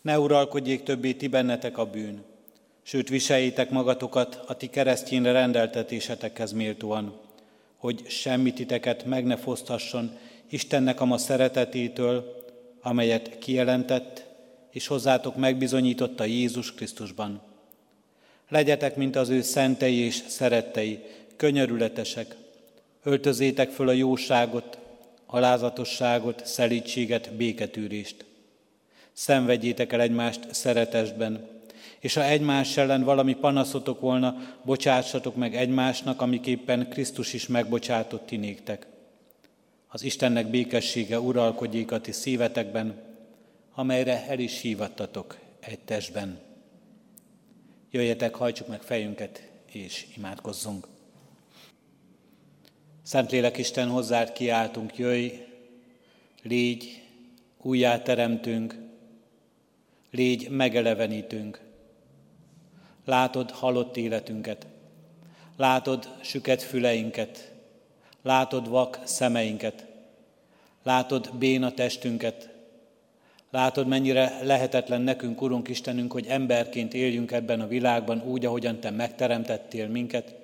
Ne 0.00 0.18
uralkodjék 0.18 0.82
többé 0.82 1.12
ti 1.12 1.26
bennetek 1.26 1.78
a 1.78 1.86
bűn, 1.86 2.24
sőt 2.82 3.08
viseljétek 3.08 3.70
magatokat 3.70 4.42
a 4.46 4.56
ti 4.56 4.66
keresztény 4.66 5.22
rendeltetésetekhez 5.22 6.52
méltóan, 6.52 7.26
hogy 7.78 8.08
semmi 8.08 8.52
titeket 8.52 9.04
meg 9.04 9.24
ne 9.24 9.36
fosztasson 9.36 10.18
Istennek 10.50 11.00
a 11.00 11.04
ma 11.04 11.18
szeretetétől, 11.18 12.36
amelyet 12.80 13.38
kijelentett, 13.38 14.24
és 14.70 14.86
hozzátok 14.86 15.36
megbizonyította 15.36 16.24
Jézus 16.24 16.74
Krisztusban. 16.74 17.42
Legyetek, 18.48 18.96
mint 18.96 19.16
az 19.16 19.28
ő 19.28 19.40
szentei 19.40 19.96
és 19.96 20.22
szerettei, 20.26 21.02
könyörületesek, 21.36 22.36
öltözétek 23.02 23.70
föl 23.70 23.88
a 23.88 23.92
jóságot, 23.92 24.78
alázatosságot, 25.26 26.46
szelítséget, 26.46 27.32
béketűrést. 27.32 28.24
Szenvedjétek 29.12 29.92
el 29.92 30.00
egymást 30.00 30.54
szeretesben, 30.54 31.48
és 32.00 32.14
ha 32.14 32.24
egymás 32.24 32.76
ellen 32.76 33.02
valami 33.02 33.34
panaszotok 33.34 34.00
volna, 34.00 34.36
bocsássatok 34.64 35.36
meg 35.36 35.56
egymásnak, 35.56 36.20
amiképpen 36.20 36.88
Krisztus 36.88 37.32
is 37.32 37.46
megbocsátott 37.46 38.26
ti 38.26 38.36
néktek. 38.36 38.86
Az 39.88 40.02
Istennek 40.02 40.50
békessége 40.50 41.20
uralkodjék 41.20 41.92
a 41.92 42.00
ti 42.00 42.12
szívetekben, 42.12 43.02
amelyre 43.74 44.26
el 44.28 44.38
is 44.38 44.60
hívattatok 44.60 45.38
egy 45.60 45.78
testben. 45.78 46.38
Jöjjetek, 47.90 48.34
hajtsuk 48.34 48.68
meg 48.68 48.82
fejünket, 48.82 49.48
és 49.72 50.06
imádkozzunk. 50.16 50.86
Szentlélek 53.02 53.56
Isten, 53.56 53.88
hozzád 53.88 54.32
kiáltunk, 54.32 54.96
jöjj, 54.96 55.28
légy, 56.42 57.02
újjáteremtünk, 57.62 58.74
légy 60.10 60.48
megelevenítünk. 60.50 61.67
Látod 63.08 63.50
halott 63.50 63.96
életünket, 63.96 64.66
látod 65.56 66.08
süket 66.20 66.62
füleinket, 66.62 67.52
látod 68.22 68.68
vak 68.68 69.00
szemeinket, 69.04 69.86
látod 70.82 71.30
béna 71.38 71.72
testünket, 71.72 72.48
látod 73.50 73.86
mennyire 73.86 74.38
lehetetlen 74.42 75.02
nekünk, 75.02 75.42
Urunk 75.42 75.68
Istenünk, 75.68 76.12
hogy 76.12 76.26
emberként 76.26 76.94
éljünk 76.94 77.32
ebben 77.32 77.60
a 77.60 77.66
világban 77.66 78.22
úgy, 78.22 78.44
ahogyan 78.44 78.80
Te 78.80 78.90
megteremtettél 78.90 79.88
minket, 79.88 80.34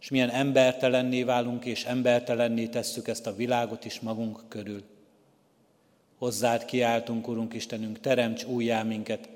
és 0.00 0.08
milyen 0.08 0.30
embertelenné 0.30 1.22
válunk, 1.22 1.64
és 1.64 1.84
embertelenné 1.84 2.66
tesszük 2.66 3.08
ezt 3.08 3.26
a 3.26 3.34
világot 3.34 3.84
is 3.84 4.00
magunk 4.00 4.40
körül. 4.48 4.82
Hozzád 6.18 6.64
kiáltunk, 6.64 7.28
Urunk 7.28 7.54
Istenünk, 7.54 8.00
teremts 8.00 8.44
újjá 8.44 8.82
minket, 8.82 9.28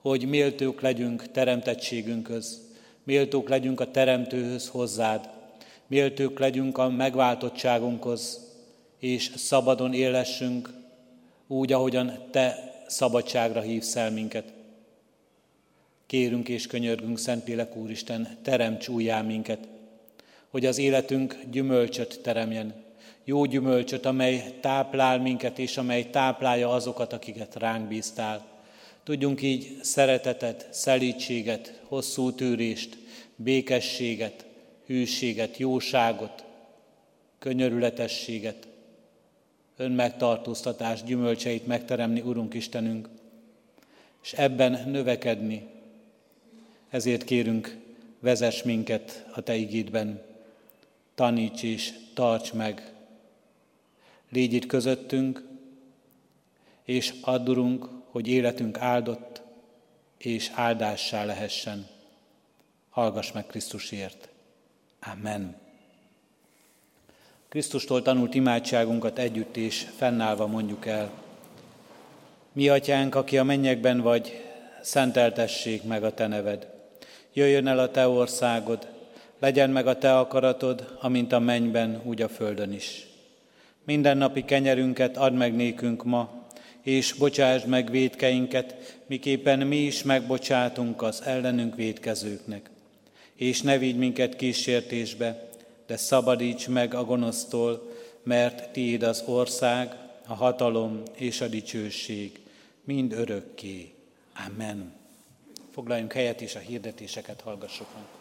hogy 0.00 0.28
méltók 0.28 0.80
legyünk 0.80 1.30
teremtettségünkhöz, 1.30 2.60
méltók 3.04 3.48
legyünk 3.48 3.80
a 3.80 3.90
Teremtőhöz 3.90 4.68
hozzád, 4.68 5.28
méltók 5.86 6.38
legyünk 6.38 6.78
a 6.78 6.88
megváltottságunkhoz, 6.88 8.48
és 8.98 9.30
szabadon 9.36 9.94
élessünk 9.94 10.70
úgy, 11.46 11.72
ahogyan 11.72 12.18
Te 12.30 12.74
szabadságra 12.86 13.60
hívsz 13.60 13.96
el 13.96 14.10
minket. 14.10 14.52
Kérünk 16.06 16.48
és 16.48 16.66
könyörgünk, 16.66 17.18
Szentlélek 17.18 17.76
Úristen, 17.76 18.36
teremts 18.42 18.88
újjá 18.88 19.22
minket, 19.22 19.68
hogy 20.50 20.66
az 20.66 20.78
életünk 20.78 21.38
gyümölcsöt 21.50 22.20
teremjen, 22.22 22.74
jó 23.24 23.44
gyümölcsöt, 23.44 24.06
amely 24.06 24.58
táplál 24.60 25.18
minket, 25.18 25.58
és 25.58 25.76
amely 25.76 26.10
táplálja 26.10 26.70
azokat, 26.70 27.12
akiket 27.12 27.56
ránk 27.56 27.88
bíztál. 27.88 28.44
Tudjunk 29.02 29.42
így 29.42 29.78
szeretetet, 29.82 30.68
szelítséget, 30.70 31.80
hosszú 31.84 32.32
tűrést, 32.32 32.96
békességet, 33.36 34.46
hűséget, 34.86 35.56
jóságot, 35.56 36.44
könyörületességet, 37.38 38.68
önmegtartóztatás 39.76 41.02
gyümölcseit 41.02 41.66
megteremni, 41.66 42.20
Urunk 42.20 42.54
Istenünk, 42.54 43.08
és 44.22 44.32
ebben 44.32 44.88
növekedni. 44.90 45.66
Ezért 46.88 47.24
kérünk, 47.24 47.78
vezess 48.18 48.62
minket 48.62 49.26
a 49.34 49.40
Te 49.40 49.54
igédben, 49.54 50.22
taníts 51.14 51.62
és 51.62 51.92
tarts 52.14 52.52
meg. 52.52 52.92
Légy 54.30 54.52
itt 54.52 54.66
közöttünk, 54.66 55.48
és 56.84 57.14
addurunk, 57.20 57.88
hogy 58.10 58.28
életünk 58.28 58.78
áldott 58.78 59.42
és 60.18 60.50
áldássá 60.54 61.24
lehessen. 61.24 61.86
Hallgass 62.90 63.32
meg 63.32 63.46
Krisztusért. 63.46 64.28
Amen. 65.12 65.56
Krisztustól 67.48 68.02
tanult 68.02 68.34
imádságunkat 68.34 69.18
együtt 69.18 69.56
és 69.56 69.86
fennállva 69.96 70.46
mondjuk 70.46 70.86
el. 70.86 71.10
Mi 72.52 72.68
atyánk, 72.68 73.14
aki 73.14 73.38
a 73.38 73.44
mennyekben 73.44 74.00
vagy, 74.00 74.44
szenteltessék 74.82 75.82
meg 75.82 76.04
a 76.04 76.14
te 76.14 76.26
neved. 76.26 76.66
Jöjjön 77.32 77.66
el 77.66 77.78
a 77.78 77.90
te 77.90 78.08
országod, 78.08 78.88
legyen 79.38 79.70
meg 79.70 79.86
a 79.86 79.98
te 79.98 80.18
akaratod, 80.18 80.96
amint 81.00 81.32
a 81.32 81.38
mennyben, 81.38 82.00
úgy 82.04 82.22
a 82.22 82.28
földön 82.28 82.72
is. 82.72 83.06
Minden 83.84 84.16
napi 84.16 84.44
kenyerünket 84.44 85.16
add 85.16 85.32
meg 85.32 85.54
nékünk 85.54 86.04
ma, 86.04 86.39
és 86.82 87.12
bocsásd 87.12 87.66
meg 87.66 87.90
védkeinket, 87.90 88.98
miképpen 89.06 89.58
mi 89.58 89.76
is 89.76 90.02
megbocsátunk 90.02 91.02
az 91.02 91.22
ellenünk 91.22 91.74
védkezőknek. 91.74 92.70
És 93.34 93.62
ne 93.62 93.78
vigy 93.78 93.96
minket 93.96 94.36
kísértésbe, 94.36 95.48
de 95.86 95.96
szabadíts 95.96 96.68
meg 96.68 96.94
a 96.94 97.04
gonosztól, 97.04 97.92
mert 98.22 98.72
tiéd 98.72 99.02
az 99.02 99.22
ország, 99.26 99.94
a 100.26 100.34
hatalom 100.34 101.02
és 101.14 101.40
a 101.40 101.48
dicsőség, 101.48 102.40
mind 102.84 103.12
örökké. 103.12 103.94
Amen. 104.46 104.92
Foglaljunk 105.72 106.12
helyet 106.12 106.40
és 106.40 106.54
a 106.54 106.58
hirdetéseket 106.58 107.40
hallgassuk 107.40 107.86
meg. 107.94 108.19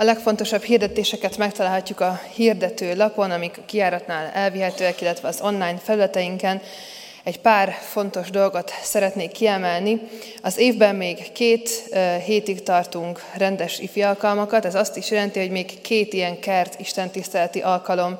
A 0.00 0.04
legfontosabb 0.04 0.62
hirdetéseket 0.62 1.36
megtalálhatjuk 1.36 2.00
a 2.00 2.20
hirdető 2.34 2.96
lapon, 2.96 3.30
amik 3.30 3.58
a 3.58 3.64
kiáratnál 3.66 4.30
elvihetőek, 4.34 5.00
illetve 5.00 5.28
az 5.28 5.40
online 5.40 5.78
felületeinken. 5.82 6.60
Egy 7.24 7.40
pár 7.40 7.72
fontos 7.80 8.30
dolgot 8.30 8.72
szeretnék 8.82 9.32
kiemelni. 9.32 10.00
Az 10.42 10.58
évben 10.58 10.96
még 10.96 11.32
két 11.32 11.68
hétig 12.24 12.62
tartunk 12.62 13.24
rendes 13.36 13.78
ifi 13.78 14.02
alkalmakat, 14.02 14.64
ez 14.64 14.74
azt 14.74 14.96
is 14.96 15.10
jelenti, 15.10 15.38
hogy 15.38 15.50
még 15.50 15.80
két 15.80 16.12
ilyen 16.12 16.40
kert 16.40 16.80
istentiszteleti 16.80 17.60
alkalom 17.60 18.18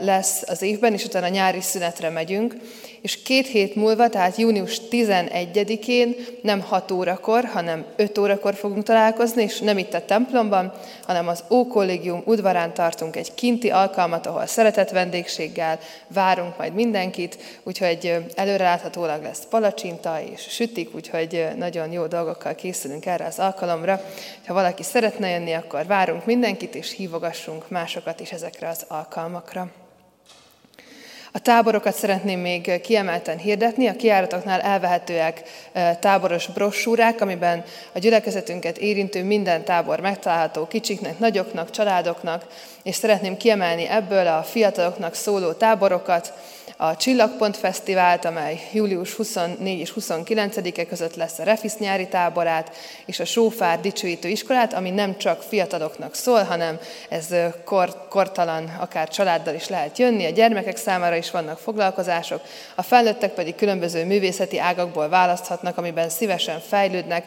lesz 0.00 0.42
az 0.46 0.62
évben, 0.62 0.92
és 0.92 1.04
utána 1.04 1.28
nyári 1.28 1.60
szünetre 1.60 2.10
megyünk 2.10 2.54
és 3.06 3.22
két 3.22 3.46
hét 3.46 3.74
múlva, 3.74 4.08
tehát 4.08 4.36
június 4.36 4.80
11-én 4.90 6.16
nem 6.42 6.60
6 6.60 6.90
órakor, 6.90 7.44
hanem 7.44 7.84
5 7.96 8.18
órakor 8.18 8.54
fogunk 8.54 8.82
találkozni, 8.82 9.42
és 9.42 9.58
nem 9.58 9.78
itt 9.78 9.94
a 9.94 10.04
templomban, 10.04 10.72
hanem 11.04 11.28
az 11.28 11.44
Ókollégium 11.50 12.22
udvarán 12.24 12.74
tartunk 12.74 13.16
egy 13.16 13.34
kinti 13.34 13.70
alkalmat, 13.70 14.26
ahol 14.26 14.46
szeretett 14.46 14.90
vendégséggel 14.90 15.78
várunk 16.08 16.58
majd 16.58 16.74
mindenkit, 16.74 17.38
úgyhogy 17.62 18.16
előreláthatólag 18.34 19.22
lesz 19.22 19.46
palacsinta 19.50 20.20
és 20.32 20.46
sütik, 20.48 20.94
úgyhogy 20.94 21.46
nagyon 21.56 21.92
jó 21.92 22.06
dolgokkal 22.06 22.54
készülünk 22.54 23.06
erre 23.06 23.26
az 23.26 23.38
alkalomra. 23.38 24.00
Ha 24.46 24.54
valaki 24.54 24.82
szeretne 24.82 25.28
jönni, 25.28 25.52
akkor 25.52 25.86
várunk 25.86 26.24
mindenkit, 26.24 26.74
és 26.74 26.92
hívogassunk 26.92 27.68
másokat 27.70 28.20
is 28.20 28.32
ezekre 28.32 28.68
az 28.68 28.84
alkalmakra. 28.88 29.85
A 31.36 31.40
táborokat 31.40 31.94
szeretném 31.94 32.40
még 32.40 32.80
kiemelten 32.80 33.38
hirdetni. 33.38 33.86
A 33.86 33.96
kiáratoknál 33.96 34.60
elvehetőek 34.60 35.42
táboros 36.00 36.46
brossúrák, 36.46 37.20
amiben 37.20 37.64
a 37.92 37.98
gyülekezetünket 37.98 38.78
érintő 38.78 39.24
minden 39.24 39.64
tábor 39.64 40.00
megtalálható 40.00 40.66
kicsiknek, 40.66 41.18
nagyoknak, 41.18 41.70
családoknak, 41.70 42.46
és 42.82 42.94
szeretném 42.94 43.36
kiemelni 43.36 43.88
ebből 43.88 44.26
a 44.26 44.42
fiataloknak 44.42 45.14
szóló 45.14 45.52
táborokat, 45.52 46.32
a 46.76 46.96
Csillagpont 46.96 47.56
Fesztivált, 47.56 48.24
amely 48.24 48.60
július 48.72 49.12
24 49.12 49.78
és 49.78 49.92
29-e 50.00 50.86
között 50.86 51.14
lesz 51.14 51.38
a 51.38 51.42
Refisz 51.42 51.76
nyári 51.78 52.08
táborát, 52.08 52.76
és 53.06 53.20
a 53.20 53.24
Sófár 53.24 53.80
Dicsőítő 53.80 54.28
Iskolát, 54.28 54.72
ami 54.72 54.90
nem 54.90 55.16
csak 55.16 55.42
fiataloknak 55.42 56.14
szól, 56.14 56.42
hanem 56.42 56.78
ez 57.08 57.34
kor, 57.64 58.06
kortalan, 58.08 58.76
akár 58.80 59.08
családdal 59.08 59.54
is 59.54 59.68
lehet 59.68 59.98
jönni, 59.98 60.24
a 60.24 60.30
gyermekek 60.30 60.76
számára 60.76 61.16
is 61.16 61.30
vannak 61.30 61.58
foglalkozások, 61.58 62.40
a 62.74 62.82
felnőttek 62.82 63.32
pedig 63.32 63.54
különböző 63.54 64.04
művészeti 64.04 64.58
ágakból 64.58 65.08
választhatnak, 65.08 65.78
amiben 65.78 66.08
szívesen 66.08 66.60
fejlődnek, 66.60 67.24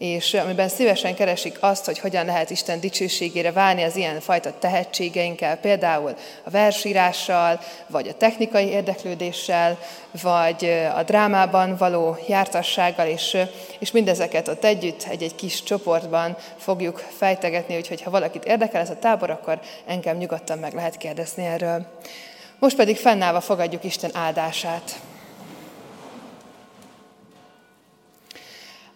és 0.00 0.34
amiben 0.34 0.68
szívesen 0.68 1.14
keresik 1.14 1.56
azt, 1.60 1.84
hogy 1.84 1.98
hogyan 1.98 2.24
lehet 2.24 2.50
Isten 2.50 2.80
dicsőségére 2.80 3.52
válni 3.52 3.82
az 3.82 3.96
ilyen 3.96 4.20
fajta 4.20 4.58
tehetségeinkkel, 4.58 5.56
például 5.56 6.14
a 6.44 6.50
versírással, 6.50 7.60
vagy 7.86 8.08
a 8.08 8.14
technikai 8.14 8.66
érdeklődéssel, 8.66 9.78
vagy 10.22 10.64
a 10.96 11.02
drámában 11.02 11.76
való 11.76 12.16
jártassággal, 12.28 13.06
és, 13.06 13.36
és 13.78 13.90
mindezeket 13.90 14.48
ott 14.48 14.64
együtt 14.64 15.02
egy-egy 15.02 15.34
kis 15.34 15.62
csoportban 15.62 16.36
fogjuk 16.56 17.04
fejtegetni, 17.16 17.76
úgyhogy 17.76 18.02
ha 18.02 18.10
valakit 18.10 18.44
érdekel 18.44 18.80
ez 18.80 18.90
a 18.90 18.98
tábor, 18.98 19.30
akkor 19.30 19.60
engem 19.86 20.16
nyugodtan 20.16 20.58
meg 20.58 20.74
lehet 20.74 20.96
kérdezni 20.96 21.44
erről. 21.44 21.86
Most 22.58 22.76
pedig 22.76 22.96
fennállva 22.96 23.40
fogadjuk 23.40 23.84
Isten 23.84 24.10
áldását. 24.14 25.00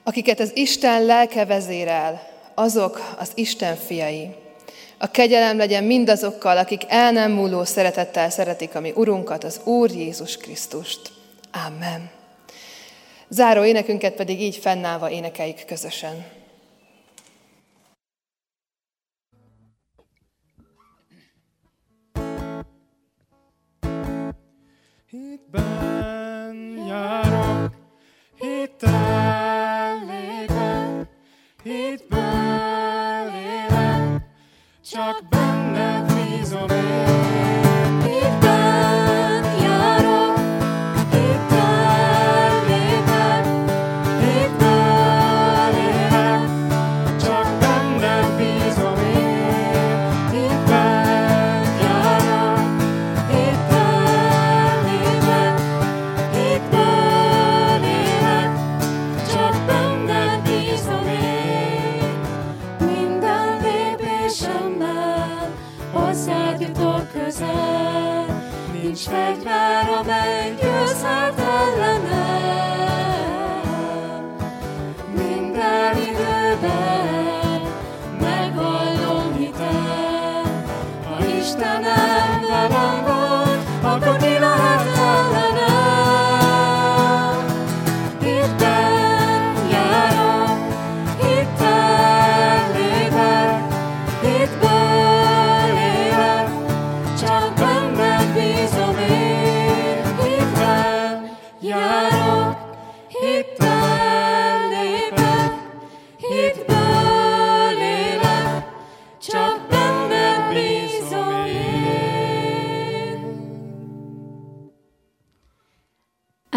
Akiket 0.06 0.40
az 0.40 0.56
Isten 0.56 1.04
lelke 1.04 1.44
vezérel, 1.44 2.28
azok 2.54 3.14
az 3.18 3.30
Isten 3.34 3.76
fiai. 3.76 4.34
A 4.98 5.10
kegyelem 5.10 5.56
legyen 5.56 5.84
mindazokkal, 5.84 6.58
akik 6.58 6.82
el 6.88 7.12
nem 7.12 7.32
múló 7.32 7.64
szeretettel 7.64 8.30
szeretik 8.30 8.74
a 8.74 8.80
mi 8.80 8.92
Urunkat, 8.94 9.44
az 9.44 9.60
Úr 9.64 9.90
Jézus 9.90 10.36
Krisztust. 10.36 11.12
Amen. 11.66 12.10
Záró 13.28 13.64
énekünket 13.64 14.14
pedig 14.14 14.40
így 14.40 14.56
fennállva 14.56 15.10
énekeljük 15.10 15.64
közösen. 15.66 16.24
Hitben 25.10 26.13
csak 34.94 35.33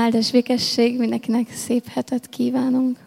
Áldás 0.08 0.32
békesség, 0.32 0.98
mindenkinek 0.98 1.52
szép 1.54 1.88
hetet 1.88 2.30
kívánunk. 2.30 2.98